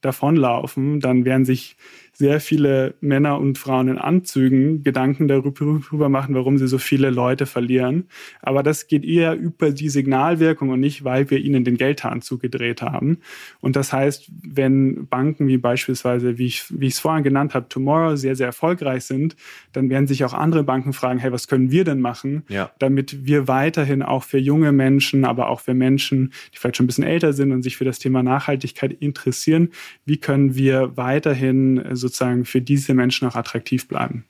[0.01, 1.77] davonlaufen, dann werden sich
[2.21, 7.47] sehr viele Männer und Frauen in Anzügen Gedanken darüber machen, warum sie so viele Leute
[7.47, 8.05] verlieren.
[8.43, 12.83] Aber das geht eher über die Signalwirkung und nicht, weil wir ihnen den Geldhahn zugedreht
[12.83, 13.17] haben.
[13.59, 18.35] Und das heißt, wenn Banken wie beispielsweise, wie ich, es vorhin genannt habe, Tomorrow sehr,
[18.35, 19.35] sehr erfolgreich sind,
[19.73, 22.69] dann werden sich auch andere Banken fragen, hey, was können wir denn machen, ja.
[22.77, 26.87] damit wir weiterhin auch für junge Menschen, aber auch für Menschen, die vielleicht schon ein
[26.87, 29.69] bisschen älter sind und sich für das Thema Nachhaltigkeit interessieren,
[30.05, 34.25] wie können wir weiterhin so sozusagen für diese Menschen auch attraktiv bleiben.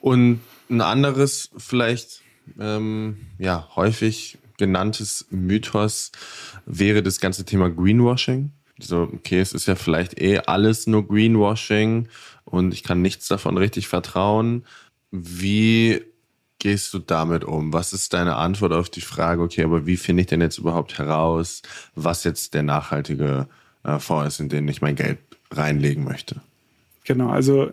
[0.00, 2.22] Und ein anderes, vielleicht
[2.58, 6.12] ähm, ja, häufig genanntes Mythos
[6.66, 8.52] wäre das ganze Thema Greenwashing.
[8.78, 12.08] So, okay, es ist ja vielleicht eh alles nur Greenwashing
[12.44, 14.64] und ich kann nichts davon richtig vertrauen.
[15.10, 16.02] Wie
[16.58, 17.72] gehst du damit um?
[17.72, 20.98] Was ist deine Antwort auf die Frage, okay, aber wie finde ich denn jetzt überhaupt
[20.98, 21.62] heraus,
[21.94, 23.48] was jetzt der nachhaltige
[23.82, 25.18] äh, Fonds ist, in den ich mein Geld
[25.50, 26.40] reinlegen möchte?
[27.10, 27.72] Genau, also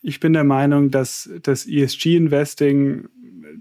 [0.00, 3.08] ich bin der Meinung, dass das ESG-Investing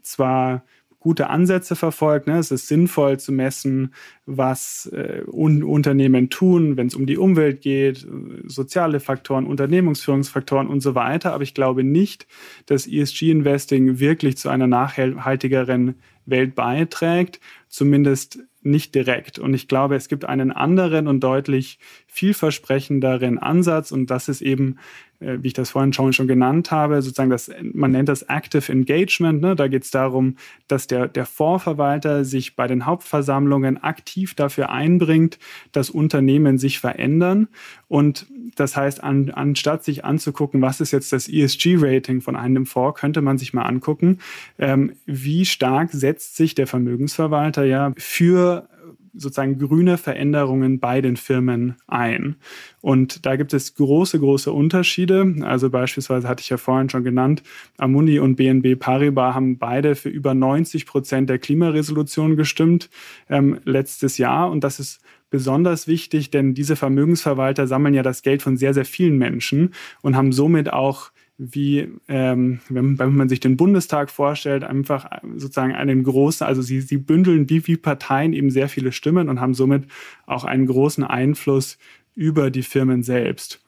[0.01, 0.65] zwar
[0.97, 2.25] gute Ansätze verfolgt.
[2.25, 2.39] Ne?
[2.39, 3.93] Es ist sinnvoll zu messen,
[4.25, 8.07] was äh, un Unternehmen tun, wenn es um die Umwelt geht,
[8.47, 11.33] soziale Faktoren, Unternehmensführungsfaktoren und so weiter.
[11.33, 12.25] Aber ich glaube nicht,
[12.65, 15.93] dass ESG-Investing wirklich zu einer nachhaltigeren
[16.25, 17.39] Welt beiträgt,
[17.69, 19.39] zumindest nicht direkt.
[19.39, 24.77] Und ich glaube, es gibt einen anderen und deutlich vielversprechenderen Ansatz und das ist eben
[25.21, 29.41] wie ich das vorhin schon, schon genannt habe, sozusagen das, man nennt das Active Engagement.
[29.41, 29.55] Ne?
[29.55, 30.35] Da geht es darum,
[30.67, 35.37] dass der, der Fondsverwalter sich bei den Hauptversammlungen aktiv dafür einbringt,
[35.71, 37.47] dass Unternehmen sich verändern.
[37.87, 42.99] Und das heißt, an, anstatt sich anzugucken, was ist jetzt das ESG-Rating von einem Fonds,
[42.99, 44.19] könnte man sich mal angucken,
[44.57, 48.67] ähm, wie stark setzt sich der Vermögensverwalter ja für
[49.13, 52.35] sozusagen grüne Veränderungen bei den Firmen ein.
[52.81, 55.35] Und da gibt es große, große Unterschiede.
[55.41, 57.43] Also beispielsweise hatte ich ja vorhin schon genannt,
[57.77, 62.89] Amundi und BNB Paribas haben beide für über 90 Prozent der Klimaresolution gestimmt
[63.29, 64.49] ähm, letztes Jahr.
[64.49, 68.85] Und das ist besonders wichtig, denn diese Vermögensverwalter sammeln ja das Geld von sehr, sehr
[68.85, 71.11] vielen Menschen und haben somit auch
[71.43, 76.81] wie, ähm, wenn, wenn, man sich den Bundestag vorstellt, einfach sozusagen einen großen, also sie,
[76.81, 79.85] sie bündeln wie, wie Parteien eben sehr viele Stimmen und haben somit
[80.27, 81.79] auch einen großen Einfluss
[82.13, 83.63] über die Firmen selbst.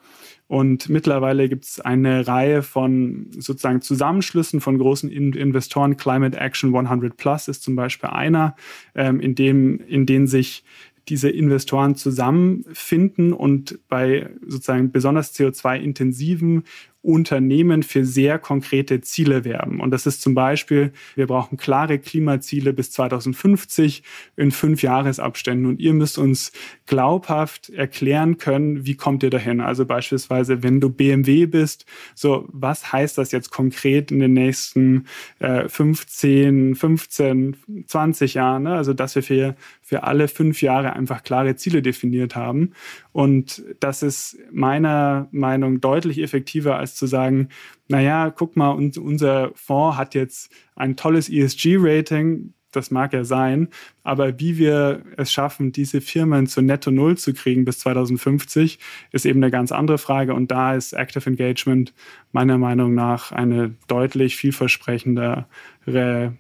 [0.46, 5.98] Und mittlerweile gibt es eine Reihe von sozusagen Zusammenschlüssen von großen Investoren.
[5.98, 8.56] Climate Action 100 Plus ist zum Beispiel einer,
[8.94, 10.64] ähm, in, dem, in denen sich
[11.10, 16.64] diese Investoren zusammenfinden und bei sozusagen besonders CO2-intensiven
[17.04, 19.82] Unternehmen für sehr konkrete Ziele werben.
[19.82, 24.04] Und das ist zum Beispiel, wir brauchen klare Klimaziele bis 2050
[24.38, 25.66] in fünf Jahresabständen.
[25.66, 26.54] Und ihr müsst uns
[26.86, 29.60] glaubhaft erklären können, wie kommt ihr dahin?
[29.60, 31.86] Also beispielsweise, wenn du BMW bist,
[32.16, 35.06] so was heißt das jetzt konkret in den nächsten
[35.40, 38.64] äh, 15, 15, 20 Jahren?
[38.64, 38.76] Ne?
[38.76, 42.72] Also dass wir für, für alle fünf Jahre einfach klare Ziele definiert haben.
[43.12, 47.50] Und das ist meiner Meinung deutlich effektiver als zu sagen,
[47.88, 53.70] naja, guck mal, unser Fonds hat jetzt ein tolles ESG-Rating, das mag ja sein,
[54.04, 58.80] aber wie wir es schaffen, diese Firmen zu Netto Null zu kriegen bis 2050,
[59.12, 60.34] ist eben eine ganz andere Frage.
[60.34, 61.94] Und da ist Active Engagement
[62.32, 65.46] meiner Meinung nach eine deutlich vielversprechendere,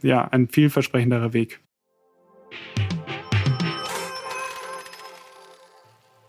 [0.01, 1.59] ja, ein vielversprechenderer Weg.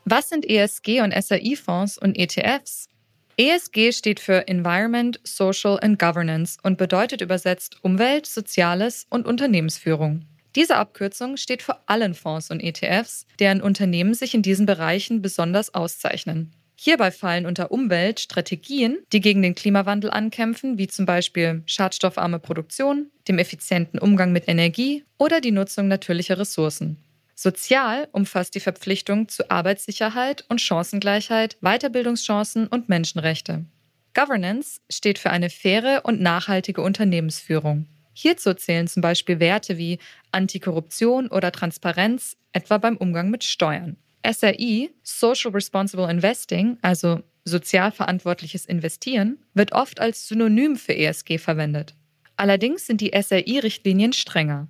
[0.05, 2.91] Was sind ESG und SAI-Fonds und ETFs?
[3.37, 10.23] ESG steht für Environment, Social and Governance und bedeutet übersetzt Umwelt, Soziales und Unternehmensführung.
[10.55, 15.75] Diese Abkürzung steht für allen Fonds und ETFs, deren Unternehmen sich in diesen Bereichen besonders
[15.75, 16.53] auszeichnen.
[16.77, 23.11] Hierbei fallen unter Umwelt Strategien, die gegen den Klimawandel ankämpfen, wie zum Beispiel schadstoffarme Produktion,
[23.27, 26.99] dem effizienten Umgang mit Energie oder die Nutzung natürlicher Ressourcen.
[27.35, 33.65] Sozial umfasst die Verpflichtung zu Arbeitssicherheit und Chancengleichheit, Weiterbildungschancen und Menschenrechte.
[34.15, 37.87] Governance steht für eine faire und nachhaltige Unternehmensführung.
[38.13, 39.99] Hierzu zählen zum Beispiel Werte wie
[40.31, 43.97] Antikorruption oder Transparenz, etwa beim Umgang mit Steuern.
[44.25, 51.95] SRI, Social Responsible Investing, also sozial verantwortliches Investieren, wird oft als Synonym für ESG verwendet.
[52.37, 54.69] Allerdings sind die SRI-Richtlinien strenger.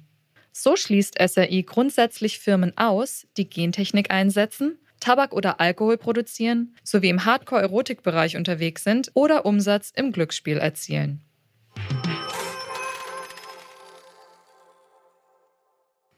[0.56, 7.24] So schließt SRI grundsätzlich Firmen aus, die Gentechnik einsetzen, Tabak oder Alkohol produzieren, sowie im
[7.24, 11.22] Hardcore-Erotikbereich unterwegs sind oder Umsatz im Glücksspiel erzielen.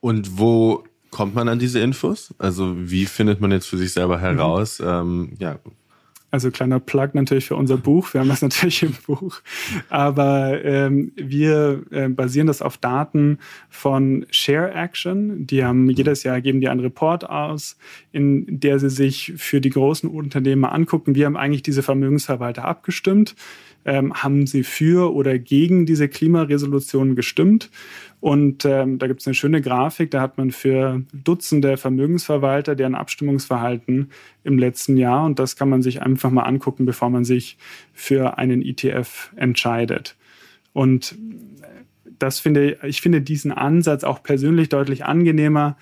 [0.01, 2.35] Und wo kommt man an diese Infos?
[2.37, 4.87] Also wie findet man jetzt für sich selber heraus, mhm.
[4.87, 5.59] ähm, ja,
[6.31, 8.13] also kleiner Plug natürlich für unser Buch.
[8.13, 9.41] Wir haben das natürlich im Buch.
[9.89, 15.47] Aber ähm, wir äh, basieren das auf Daten von Share Action.
[15.47, 17.77] Die haben jedes Jahr geben die einen Report aus,
[18.13, 23.35] in der sie sich für die großen Unternehmen angucken, wie haben eigentlich diese Vermögensverwalter abgestimmt
[23.87, 27.71] ähm, haben sie für oder gegen diese Klimaresolution gestimmt.
[28.21, 32.97] Und ähm, da gibt es eine schöne Grafik, da hat man für Dutzende Vermögensverwalter deren
[32.97, 34.11] Abstimmungsverhalten
[34.43, 35.25] im letzten Jahr.
[35.25, 37.57] Und das kann man sich einfach mal angucken, bevor man sich
[37.95, 40.17] für einen ETF entscheidet.
[40.73, 41.17] Und
[42.19, 45.77] das finde ich finde diesen Ansatz auch persönlich deutlich angenehmer,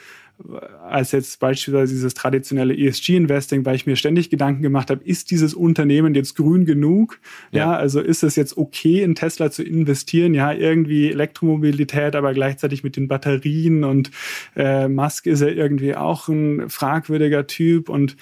[0.83, 5.55] als jetzt beispielsweise dieses traditionelle ESG-Investing, weil ich mir ständig Gedanken gemacht habe, ist dieses
[5.55, 7.20] Unternehmen jetzt grün genug?
[7.53, 10.35] Ja, ja also ist es jetzt okay, in Tesla zu investieren?
[10.35, 14.11] Ja, irgendwie Elektromobilität, aber gleichzeitig mit den Batterien und
[14.57, 18.16] äh, Musk ist ja irgendwie auch ein fragwürdiger Typ und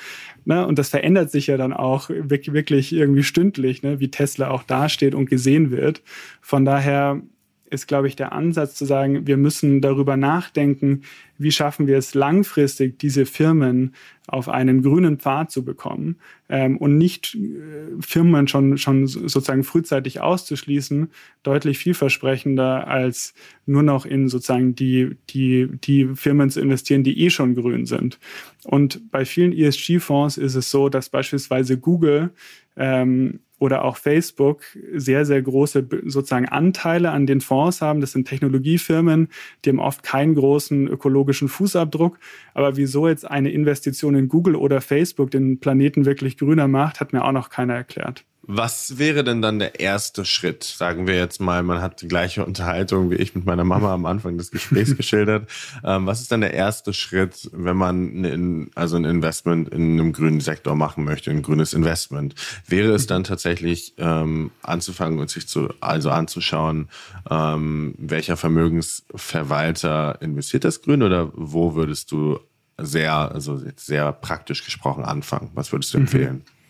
[0.45, 0.67] Ne?
[0.67, 4.01] Und das verändert sich ja dann auch wirklich irgendwie stündlich, ne?
[4.01, 6.03] wie Tesla auch dasteht und gesehen wird.
[6.41, 7.23] Von daher
[7.73, 11.03] ist, glaube ich, der Ansatz zu sagen, wir müssen darüber nachdenken,
[11.39, 13.95] wie schaffen wir es langfristig, diese Firmen
[14.27, 16.17] auf einen grünen Pfad zu bekommen
[16.49, 21.11] ähm, und nicht äh, Firmen schon, schon sozusagen frühzeitig auszuschließen,
[21.43, 23.35] deutlich vielversprechender als
[23.67, 28.19] nur noch in sozusagen die, die, die Firmen zu investieren, die eh schon grün sind.
[28.65, 32.31] Und bei vielen ESG-Fonds ist es so, dass beispielsweise Google
[32.77, 38.01] ähm, oder auch Facebook sehr, sehr große sozusagen Anteile an den Fonds haben.
[38.01, 39.29] Das sind Technologiefirmen,
[39.65, 42.19] die haben oft keinen großen ökologischen Fußabdruck.
[42.55, 47.13] Aber wieso jetzt eine Investition in Google oder Facebook den Planeten wirklich grüner macht, hat
[47.13, 48.25] mir auch noch keiner erklärt.
[48.45, 50.65] Was wäre denn dann der erste Schritt?
[50.65, 54.05] Sagen wir jetzt mal, man hat die gleiche Unterhaltung wie ich mit meiner Mama am
[54.05, 55.49] Anfang des Gesprächs geschildert.
[55.85, 60.13] Ähm, was ist dann der erste Schritt, wenn man ein, also ein Investment in einem
[60.13, 62.35] grünen Sektor machen möchte, ein grünes Investment?
[62.67, 66.89] Wäre es dann tatsächlich ähm, anzufangen und sich zu, also anzuschauen,
[67.31, 72.41] ähm, welcher Vermögensverwalter investiert das Grün oder wo würdest du
[72.77, 75.51] sehr, also sehr praktisch gesprochen anfangen?
[75.55, 76.05] Was würdest du mhm.
[76.05, 76.35] empfehlen?
[76.35, 76.62] Mhm.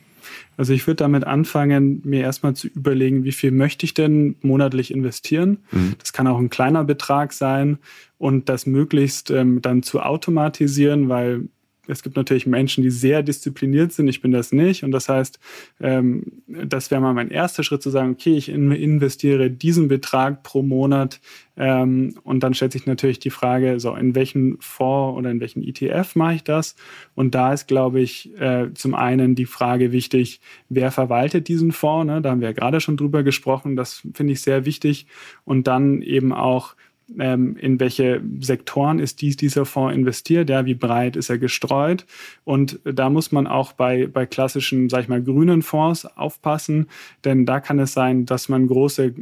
[0.57, 4.93] Also ich würde damit anfangen, mir erstmal zu überlegen, wie viel möchte ich denn monatlich
[4.93, 5.59] investieren.
[5.71, 5.95] Mhm.
[5.99, 7.79] Das kann auch ein kleiner Betrag sein
[8.19, 11.49] und das möglichst ähm, dann zu automatisieren, weil
[11.89, 14.07] es gibt natürlich Menschen, die sehr diszipliniert sind.
[14.07, 14.85] Ich bin das nicht.
[14.85, 15.41] Und das heißt,
[15.81, 20.63] ähm, das wäre mal mein erster Schritt zu sagen, okay, ich investiere diesen Betrag pro
[20.63, 21.21] Monat.
[21.57, 25.63] Ähm, und dann stellt sich natürlich die Frage, so in welchen Fonds oder in welchen
[25.63, 26.77] ETF mache ich das?
[27.17, 32.07] Und da ist, glaube ich, äh, zum einen die Frage wichtig, wer verwaltet diesen Fonds?
[32.07, 32.23] Ne?
[32.23, 33.75] Da haben wir ja gerade schon drüber gesprochen.
[33.75, 35.07] Das finde ich sehr wichtig.
[35.45, 36.77] Und dann eben auch,
[37.19, 42.07] ähm, in welche Sektoren ist dies, dieser Fonds investiert, ja, wie breit ist er gestreut.
[42.45, 46.87] Und da muss man auch bei, bei klassischen, sag ich mal, grünen Fonds aufpassen,
[47.25, 49.15] denn da kann es sein, dass man große,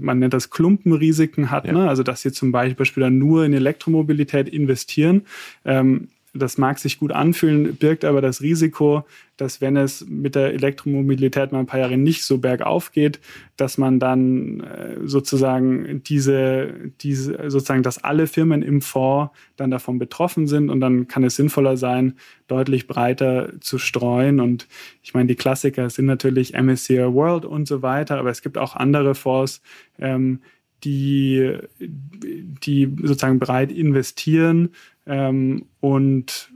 [0.00, 1.72] man nennt das Klumpenrisiken hat, ja.
[1.72, 1.88] ne?
[1.88, 5.22] also dass sie zum Beispiel dann nur in Elektromobilität investieren.
[5.64, 9.04] Ähm, das mag sich gut anfühlen, birgt aber das Risiko,
[9.36, 13.20] dass wenn es mit der Elektromobilität mal ein paar Jahre nicht so bergauf geht,
[13.56, 19.98] dass man dann äh, sozusagen diese, diese, sozusagen, dass alle Firmen im Fonds dann davon
[19.98, 22.14] betroffen sind und dann kann es sinnvoller sein,
[22.48, 24.40] deutlich breiter zu streuen.
[24.40, 24.68] Und
[25.02, 28.74] ich meine, die Klassiker sind natürlich MSCI World und so weiter, aber es gibt auch
[28.74, 29.60] andere Fonds,
[29.98, 30.40] ähm,
[30.84, 34.70] die, die sozusagen breit investieren
[35.06, 36.50] ähm, und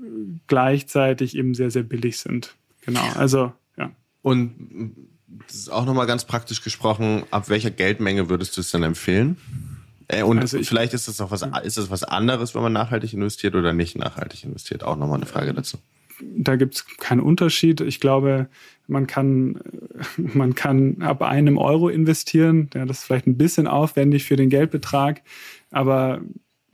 [0.46, 2.54] gleichzeitig eben sehr, sehr billig sind.
[2.84, 3.90] Genau, also ja.
[4.22, 4.54] Und
[5.46, 9.36] das ist auch nochmal ganz praktisch gesprochen, ab welcher Geldmenge würdest du es denn empfehlen?
[10.08, 12.72] Äh, und also ich, vielleicht ist das auch was, ist das was anderes, wenn man
[12.72, 14.84] nachhaltig investiert oder nicht nachhaltig investiert?
[14.84, 15.78] Auch nochmal eine Frage dazu.
[16.20, 17.80] Da gibt es keinen Unterschied.
[17.80, 18.48] Ich glaube,
[18.86, 19.60] man kann,
[20.16, 22.70] man kann ab einem Euro investieren.
[22.74, 25.22] Ja, das ist vielleicht ein bisschen aufwendig für den Geldbetrag,
[25.70, 26.20] aber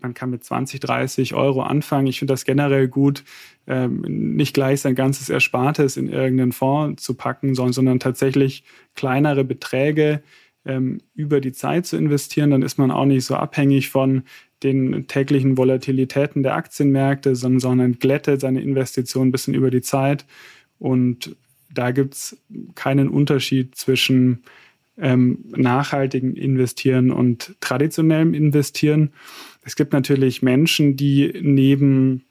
[0.02, 2.08] man kann mit 20, 30 Euro anfangen.
[2.08, 3.24] Ich finde das generell gut,
[3.66, 9.44] ähm, nicht gleich sein ganzes Erspartes in irgendeinen Fonds zu packen, sondern, sondern tatsächlich kleinere
[9.44, 10.22] Beträge
[10.64, 12.50] ähm, über die Zeit zu investieren.
[12.50, 14.22] Dann ist man auch nicht so abhängig von
[14.62, 20.24] den täglichen Volatilitäten der Aktienmärkte, sondern, sondern glättet seine Investition ein bisschen über die Zeit.
[20.78, 21.36] Und
[21.72, 22.36] da gibt es
[22.74, 24.42] keinen Unterschied zwischen
[24.98, 29.12] ähm, nachhaltigen Investieren und traditionellem Investieren.
[29.62, 32.24] Es gibt natürlich Menschen, die neben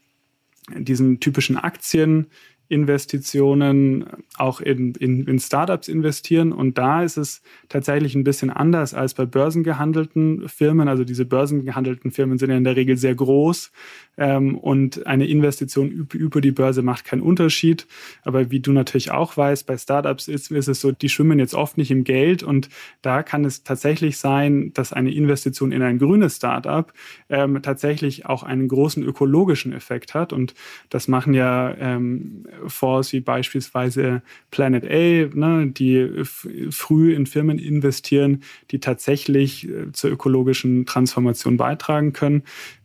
[0.70, 2.28] diesen typischen Aktien
[2.72, 4.06] Investitionen
[4.38, 6.54] auch in, in, in Startups investieren.
[6.54, 10.88] Und da ist es tatsächlich ein bisschen anders als bei börsengehandelten Firmen.
[10.88, 13.72] Also diese börsengehandelten Firmen sind ja in der Regel sehr groß
[14.18, 17.88] ähm, und eine Investition über die Börse macht keinen Unterschied.
[18.24, 21.56] Aber wie du natürlich auch weißt, bei Startups ist, ist es so, die schwimmen jetzt
[21.56, 22.70] oft nicht im Geld und
[23.02, 26.94] da kann es tatsächlich sein, dass eine Investition in ein grünes Startup
[27.30, 30.32] ähm, tatsächlich auch einen großen ökologischen Effekt hat.
[30.32, 30.54] Und
[30.90, 36.24] das machen ja ähm, Fonds wie beispielsweise Planet A, ne, die
[36.70, 42.44] früh in Firmen investieren, die tatsächlich äh, zur ökologischen Transformation beitragen können.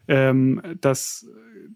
[0.09, 1.27] Ähm, das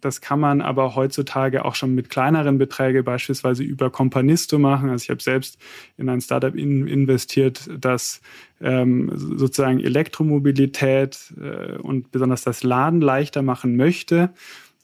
[0.01, 4.89] das kann man aber heutzutage auch schon mit kleineren Beträgen, beispielsweise über Companisto machen.
[4.89, 5.59] Also ich habe selbst
[5.99, 8.21] in ein Startup in, investiert, das
[8.61, 14.31] ähm, sozusagen Elektromobilität äh, und besonders das Laden leichter machen möchte.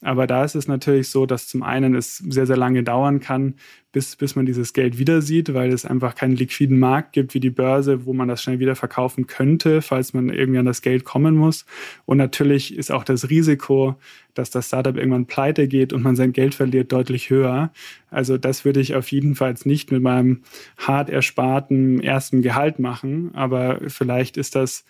[0.02, 3.54] Aber da ist es natürlich so, dass zum einen es sehr, sehr lange dauern kann,
[3.92, 7.40] bis, bis man dieses Geld wieder sieht, weil es einfach keinen liquiden Markt gibt wie
[7.40, 11.04] die Börse, wo man das schnell wieder verkaufen könnte, falls man irgendwie an das Geld
[11.04, 11.64] kommen muss.
[12.04, 13.96] Und natürlich ist auch das Risiko,
[14.34, 17.72] dass das Startup irgendwann pleite geht und man sein Geld verliert, deutlich höher.
[18.10, 20.42] Also das würde ich auf jeden Fall nicht mit meinem
[20.76, 23.30] hart ersparten ersten Gehalt machen.
[23.34, 24.84] Aber vielleicht ist das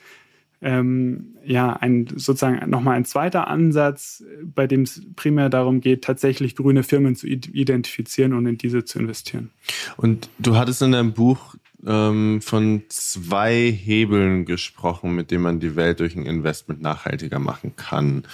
[0.63, 6.57] ähm, ja, ein sozusagen nochmal ein zweiter Ansatz, bei dem es primär darum geht, tatsächlich
[6.57, 9.51] grüne Firmen zu identifizieren und in diese zu investieren.
[9.97, 15.77] Und du hattest in deinem Buch ähm, von zwei Hebeln gesprochen, mit denen man die
[15.77, 18.25] Welt durch ein Investment nachhaltiger machen kann.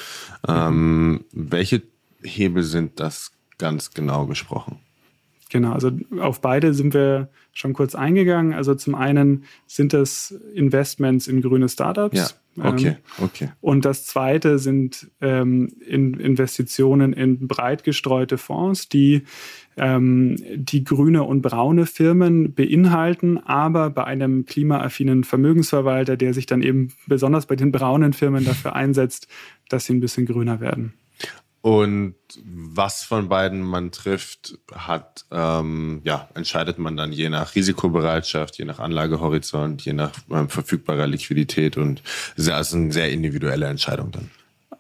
[0.47, 1.83] Ähm, welche
[2.23, 4.79] Hebel sind das ganz genau gesprochen?
[5.53, 8.55] Genau, also auf beide sind wir schon kurz eingegangen.
[8.55, 12.39] Also zum einen sind es Investments in grüne Startups.
[12.57, 13.49] Ja, okay, ähm, okay.
[13.61, 19.25] Und das zweite sind ähm, in Investitionen in breit gestreute Fonds, die
[19.77, 26.63] ähm, die grüne und braune Firmen beinhalten, aber bei einem klimaaffinen Vermögensverwalter, der sich dann
[26.63, 29.29] eben besonders bei den braunen Firmen dafür einsetzt,
[29.69, 30.95] dass sie ein bisschen grüner werden.
[31.63, 38.59] Und was von beiden man trifft, hat, ähm, ja, entscheidet man dann je nach Risikobereitschaft,
[38.59, 42.03] je nach Anlagehorizont, je nach ähm, verfügbarer Liquidität und
[42.37, 44.31] das ist eine sehr individuelle Entscheidung dann.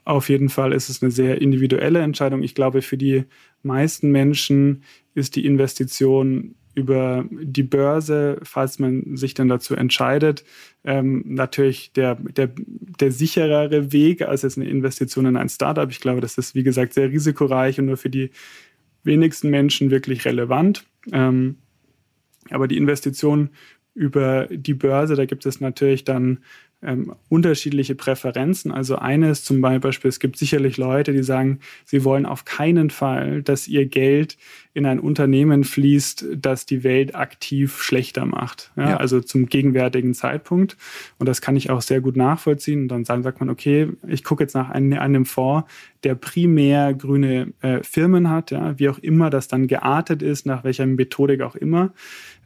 [0.04, 2.42] Auf jeden Fall ist es eine sehr individuelle Entscheidung.
[2.42, 3.26] Ich glaube, für die
[3.62, 4.82] meisten Menschen
[5.14, 10.44] ist die Investition über die Börse, falls man sich dann dazu entscheidet,
[10.84, 12.50] ähm, natürlich der, der,
[13.00, 15.90] der sicherere Weg als jetzt eine Investition in ein Startup.
[15.90, 18.30] Ich glaube, das ist, wie gesagt, sehr risikoreich und nur für die
[19.04, 20.86] wenigsten Menschen wirklich relevant.
[21.12, 21.56] Ähm,
[22.50, 23.50] aber die Investition
[23.94, 26.38] über die Börse, da gibt es natürlich dann
[26.82, 28.72] ähm, unterschiedliche Präferenzen.
[28.72, 32.90] Also eine ist zum Beispiel, es gibt sicherlich Leute, die sagen, sie wollen auf keinen
[32.90, 34.36] Fall, dass ihr Geld
[34.74, 38.72] in ein Unternehmen fließt, das die Welt aktiv schlechter macht.
[38.76, 38.96] Ja, ja.
[38.96, 40.76] Also zum gegenwärtigen Zeitpunkt.
[41.18, 42.82] Und das kann ich auch sehr gut nachvollziehen.
[42.82, 45.68] Und dann sagt man, okay, ich gucke jetzt nach einem, einem Fonds,
[46.04, 50.64] der primär grüne äh, Firmen hat, ja, wie auch immer das dann geartet ist, nach
[50.64, 51.92] welcher Methodik auch immer.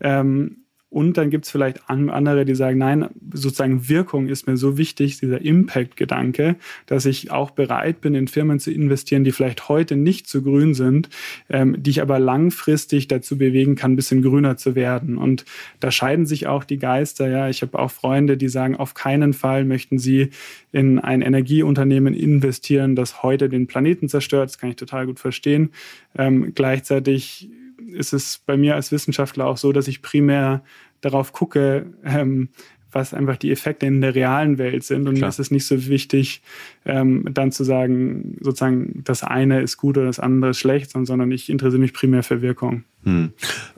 [0.00, 4.78] Ähm, und dann gibt es vielleicht andere, die sagen, nein, sozusagen Wirkung ist mir so
[4.78, 6.56] wichtig, dieser Impact-Gedanke,
[6.86, 10.74] dass ich auch bereit bin, in Firmen zu investieren, die vielleicht heute nicht so grün
[10.74, 11.08] sind,
[11.50, 15.18] ähm, die ich aber langfristig dazu bewegen kann, ein bisschen grüner zu werden.
[15.18, 15.44] Und
[15.80, 17.28] da scheiden sich auch die Geister.
[17.28, 20.30] Ja, ich habe auch Freunde, die sagen, auf keinen Fall möchten sie
[20.70, 24.50] in ein Energieunternehmen investieren, das heute den Planeten zerstört.
[24.50, 25.70] Das kann ich total gut verstehen.
[26.16, 27.50] Ähm, gleichzeitig
[27.86, 30.62] ist es bei mir als Wissenschaftler auch so, dass ich primär
[31.00, 32.48] darauf gucke, ähm,
[32.92, 35.06] was einfach die Effekte in der realen Welt sind.
[35.06, 35.26] Und Klar.
[35.26, 36.40] mir ist es nicht so wichtig,
[36.84, 41.30] ähm, dann zu sagen, sozusagen, das eine ist gut oder das andere ist schlecht, sondern
[41.30, 42.84] ich interessiere mich primär für Wirkung.
[43.04, 43.32] Hm.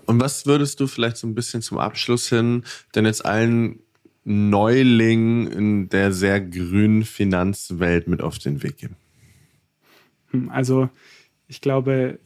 [0.07, 2.63] Und was würdest du vielleicht so ein bisschen zum Abschluss hin,
[2.95, 3.81] denn jetzt allen
[4.25, 8.97] Neulingen in der sehr grünen Finanzwelt mit auf den Weg geben?
[10.31, 10.91] Hm, also
[11.49, 12.19] ich glaube,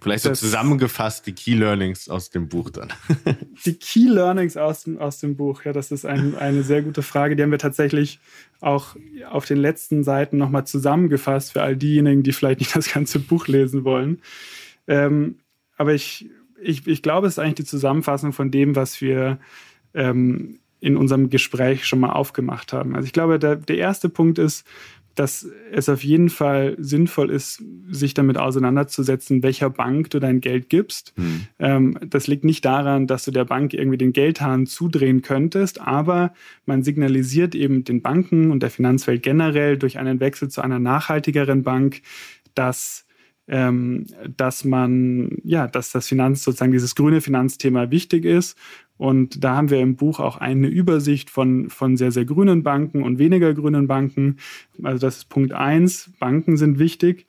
[0.00, 2.92] Vielleicht so zusammengefasst die Key Learnings aus dem Buch dann.
[3.64, 7.02] die Key Learnings aus dem, aus dem Buch, ja, das ist ein, eine sehr gute
[7.02, 7.34] Frage.
[7.34, 8.20] Die haben wir tatsächlich
[8.60, 8.94] auch
[9.28, 13.48] auf den letzten Seiten nochmal zusammengefasst für all diejenigen, die vielleicht nicht das ganze Buch
[13.48, 14.22] lesen wollen.
[14.86, 15.40] Ähm,
[15.76, 16.30] aber ich,
[16.62, 19.38] ich, ich glaube, es ist eigentlich die Zusammenfassung von dem, was wir
[19.94, 22.94] ähm, in unserem Gespräch schon mal aufgemacht haben.
[22.94, 24.64] Also ich glaube, der, der erste Punkt ist,
[25.18, 27.60] dass es auf jeden Fall sinnvoll ist,
[27.90, 31.12] sich damit auseinanderzusetzen, welcher Bank du dein Geld gibst.
[31.16, 31.40] Mhm.
[31.58, 36.32] Ähm, das liegt nicht daran, dass du der Bank irgendwie den Geldhahn zudrehen könntest, aber
[36.66, 41.64] man signalisiert eben den Banken und der Finanzwelt generell durch einen Wechsel zu einer nachhaltigeren
[41.64, 42.02] Bank,
[42.54, 43.07] dass
[43.48, 48.56] ähm, dass man, ja, dass das Finanz, sozusagen dieses grüne Finanzthema wichtig ist
[48.98, 53.02] und da haben wir im Buch auch eine Übersicht von, von sehr, sehr grünen Banken
[53.04, 54.36] und weniger grünen Banken.
[54.82, 56.10] Also das ist Punkt eins.
[56.18, 57.26] Banken sind wichtig.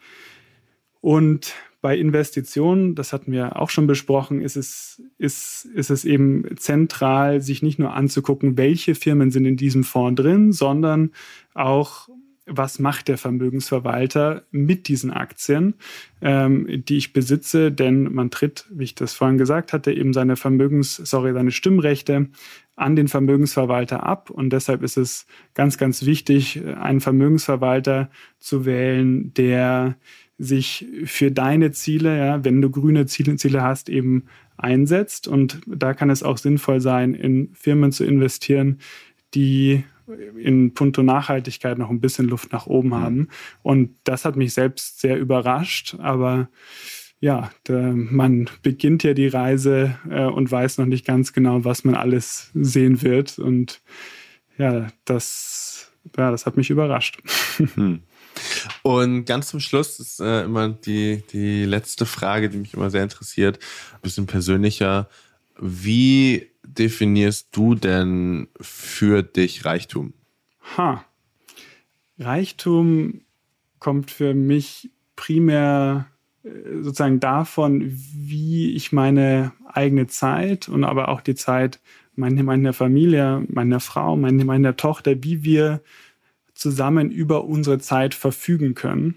[1.00, 6.44] Und bei Investitionen, das hatten wir auch schon besprochen, ist es, ist, ist es eben
[6.58, 11.12] zentral, sich nicht nur anzugucken, welche Firmen sind in diesem Fonds drin, sondern
[11.54, 12.10] auch
[12.50, 15.76] was macht der Vermögensverwalter mit diesen Aktien,
[16.22, 20.36] ähm, die ich besitze, denn man tritt, wie ich das vorhin gesagt hatte, eben seine
[20.36, 22.30] Vermögens, sorry, seine Stimmrechte
[22.76, 24.30] an den Vermögensverwalter ab.
[24.30, 29.96] Und deshalb ist es ganz, ganz wichtig, einen Vermögensverwalter zu wählen, der
[30.38, 34.24] sich für deine Ziele, ja, wenn du grüne Ziele, Ziele hast, eben
[34.58, 35.28] einsetzt.
[35.28, 38.80] Und da kann es auch sinnvoll sein, in Firmen zu investieren,
[39.34, 39.84] die
[40.38, 42.96] in puncto Nachhaltigkeit noch ein bisschen Luft nach oben mhm.
[42.96, 43.28] haben.
[43.62, 46.50] Und das hat mich selbst sehr überrascht, aber
[47.22, 51.84] ja, der, man beginnt ja die Reise äh, und weiß noch nicht ganz genau, was
[51.84, 53.40] man alles sehen wird.
[53.40, 53.82] Und
[54.58, 57.22] ja, das, ja, das hat mich überrascht.
[57.76, 58.04] Hm.
[58.84, 63.04] Und ganz zum Schluss ist äh, immer die, die letzte Frage, die mich immer sehr
[63.04, 63.60] interessiert,
[63.94, 65.10] ein bisschen persönlicher.
[65.60, 66.48] Wie
[66.78, 70.14] definierst du denn für dich Reichtum?
[70.78, 71.06] Ha.
[72.18, 73.22] Reichtum
[73.80, 76.08] kommt für mich primär
[76.44, 76.50] äh,
[76.82, 81.80] sozusagen davon, wie ich meine eigene Zeit und aber auch die Zeit
[82.16, 85.82] meiner, meiner Familie, meiner Frau, meiner, meiner Tochter, wie wir
[86.54, 89.16] zusammen über unsere Zeit verfügen können.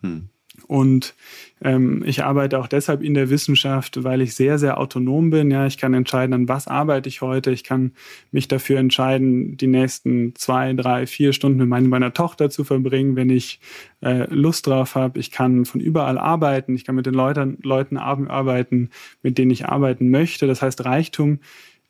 [0.00, 0.28] Hm.
[0.66, 1.14] Und
[1.62, 5.50] ähm, ich arbeite auch deshalb in der Wissenschaft, weil ich sehr, sehr autonom bin.
[5.50, 7.50] Ja, ich kann entscheiden, an was arbeite ich heute.
[7.50, 7.92] Ich kann
[8.32, 13.30] mich dafür entscheiden, die nächsten zwei, drei, vier Stunden mit meiner, Tochter zu verbringen, wenn
[13.30, 13.60] ich
[14.02, 15.18] äh, Lust drauf habe.
[15.18, 16.74] Ich kann von überall arbeiten.
[16.74, 18.90] Ich kann mit den Leuten, Leuten arbeiten,
[19.22, 20.46] mit denen ich arbeiten möchte.
[20.46, 21.40] Das heißt, Reichtum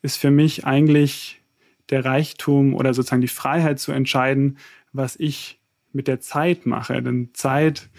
[0.01, 1.41] ist für mich eigentlich
[1.89, 4.57] der Reichtum oder sozusagen die Freiheit zu entscheiden,
[4.93, 5.59] was ich
[5.93, 7.01] mit der Zeit mache.
[7.01, 7.89] Denn Zeit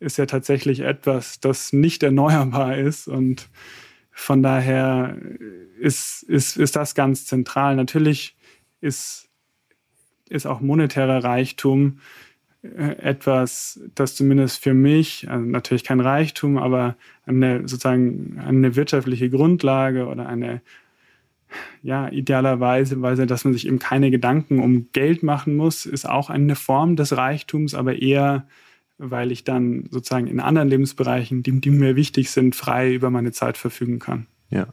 [0.00, 3.08] ist ja tatsächlich etwas, das nicht erneuerbar ist.
[3.08, 3.48] Und
[4.10, 5.16] von daher
[5.78, 7.76] ist, ist, ist das ganz zentral.
[7.76, 8.36] Natürlich
[8.80, 9.28] ist,
[10.28, 12.00] ist auch monetärer Reichtum
[12.62, 19.30] äh, etwas, das zumindest für mich, also natürlich kein Reichtum, aber eine sozusagen eine wirtschaftliche
[19.30, 20.62] Grundlage oder eine
[21.82, 26.28] ja, idealerweise, weil dass man sich eben keine Gedanken um Geld machen muss, ist auch
[26.28, 28.46] eine Form des Reichtums, aber eher
[28.98, 33.32] weil ich dann sozusagen in anderen Lebensbereichen, die, die mir wichtig sind, frei über meine
[33.32, 34.26] Zeit verfügen kann.
[34.50, 34.68] Ja.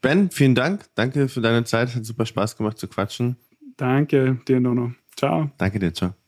[0.00, 0.86] Ben, vielen Dank.
[0.94, 1.94] Danke für deine Zeit.
[1.94, 3.36] Hat super Spaß gemacht zu quatschen.
[3.76, 4.92] Danke dir, Nono.
[5.16, 5.50] Ciao.
[5.58, 6.19] Danke dir, ciao.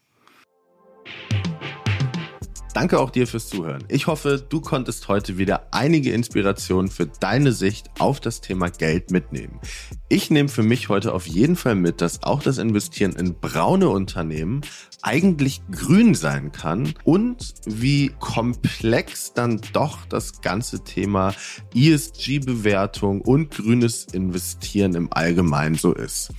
[2.74, 3.84] Danke auch dir fürs Zuhören.
[3.88, 9.10] Ich hoffe, du konntest heute wieder einige Inspirationen für deine Sicht auf das Thema Geld
[9.10, 9.60] mitnehmen.
[10.08, 13.90] Ich nehme für mich heute auf jeden Fall mit, dass auch das Investieren in braune
[13.90, 14.62] Unternehmen
[15.02, 21.34] eigentlich grün sein kann und wie komplex dann doch das ganze Thema
[21.74, 26.32] ESG-Bewertung und grünes Investieren im Allgemeinen so ist.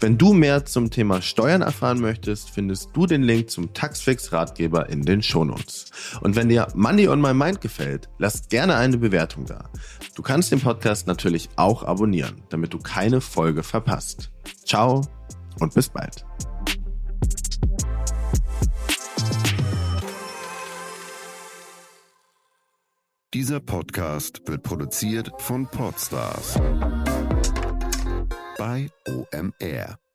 [0.00, 5.02] Wenn du mehr zum Thema Steuern erfahren möchtest, findest du den Link zum Taxfix-Ratgeber in
[5.02, 5.77] den Shownotes.
[6.20, 9.70] Und wenn dir Money on My Mind gefällt, lass gerne eine Bewertung da.
[10.14, 14.30] Du kannst den Podcast natürlich auch abonnieren, damit du keine Folge verpasst.
[14.64, 15.02] Ciao
[15.60, 16.24] und bis bald.
[23.34, 26.58] Dieser Podcast wird produziert von Podstars
[28.56, 30.07] bei OMR.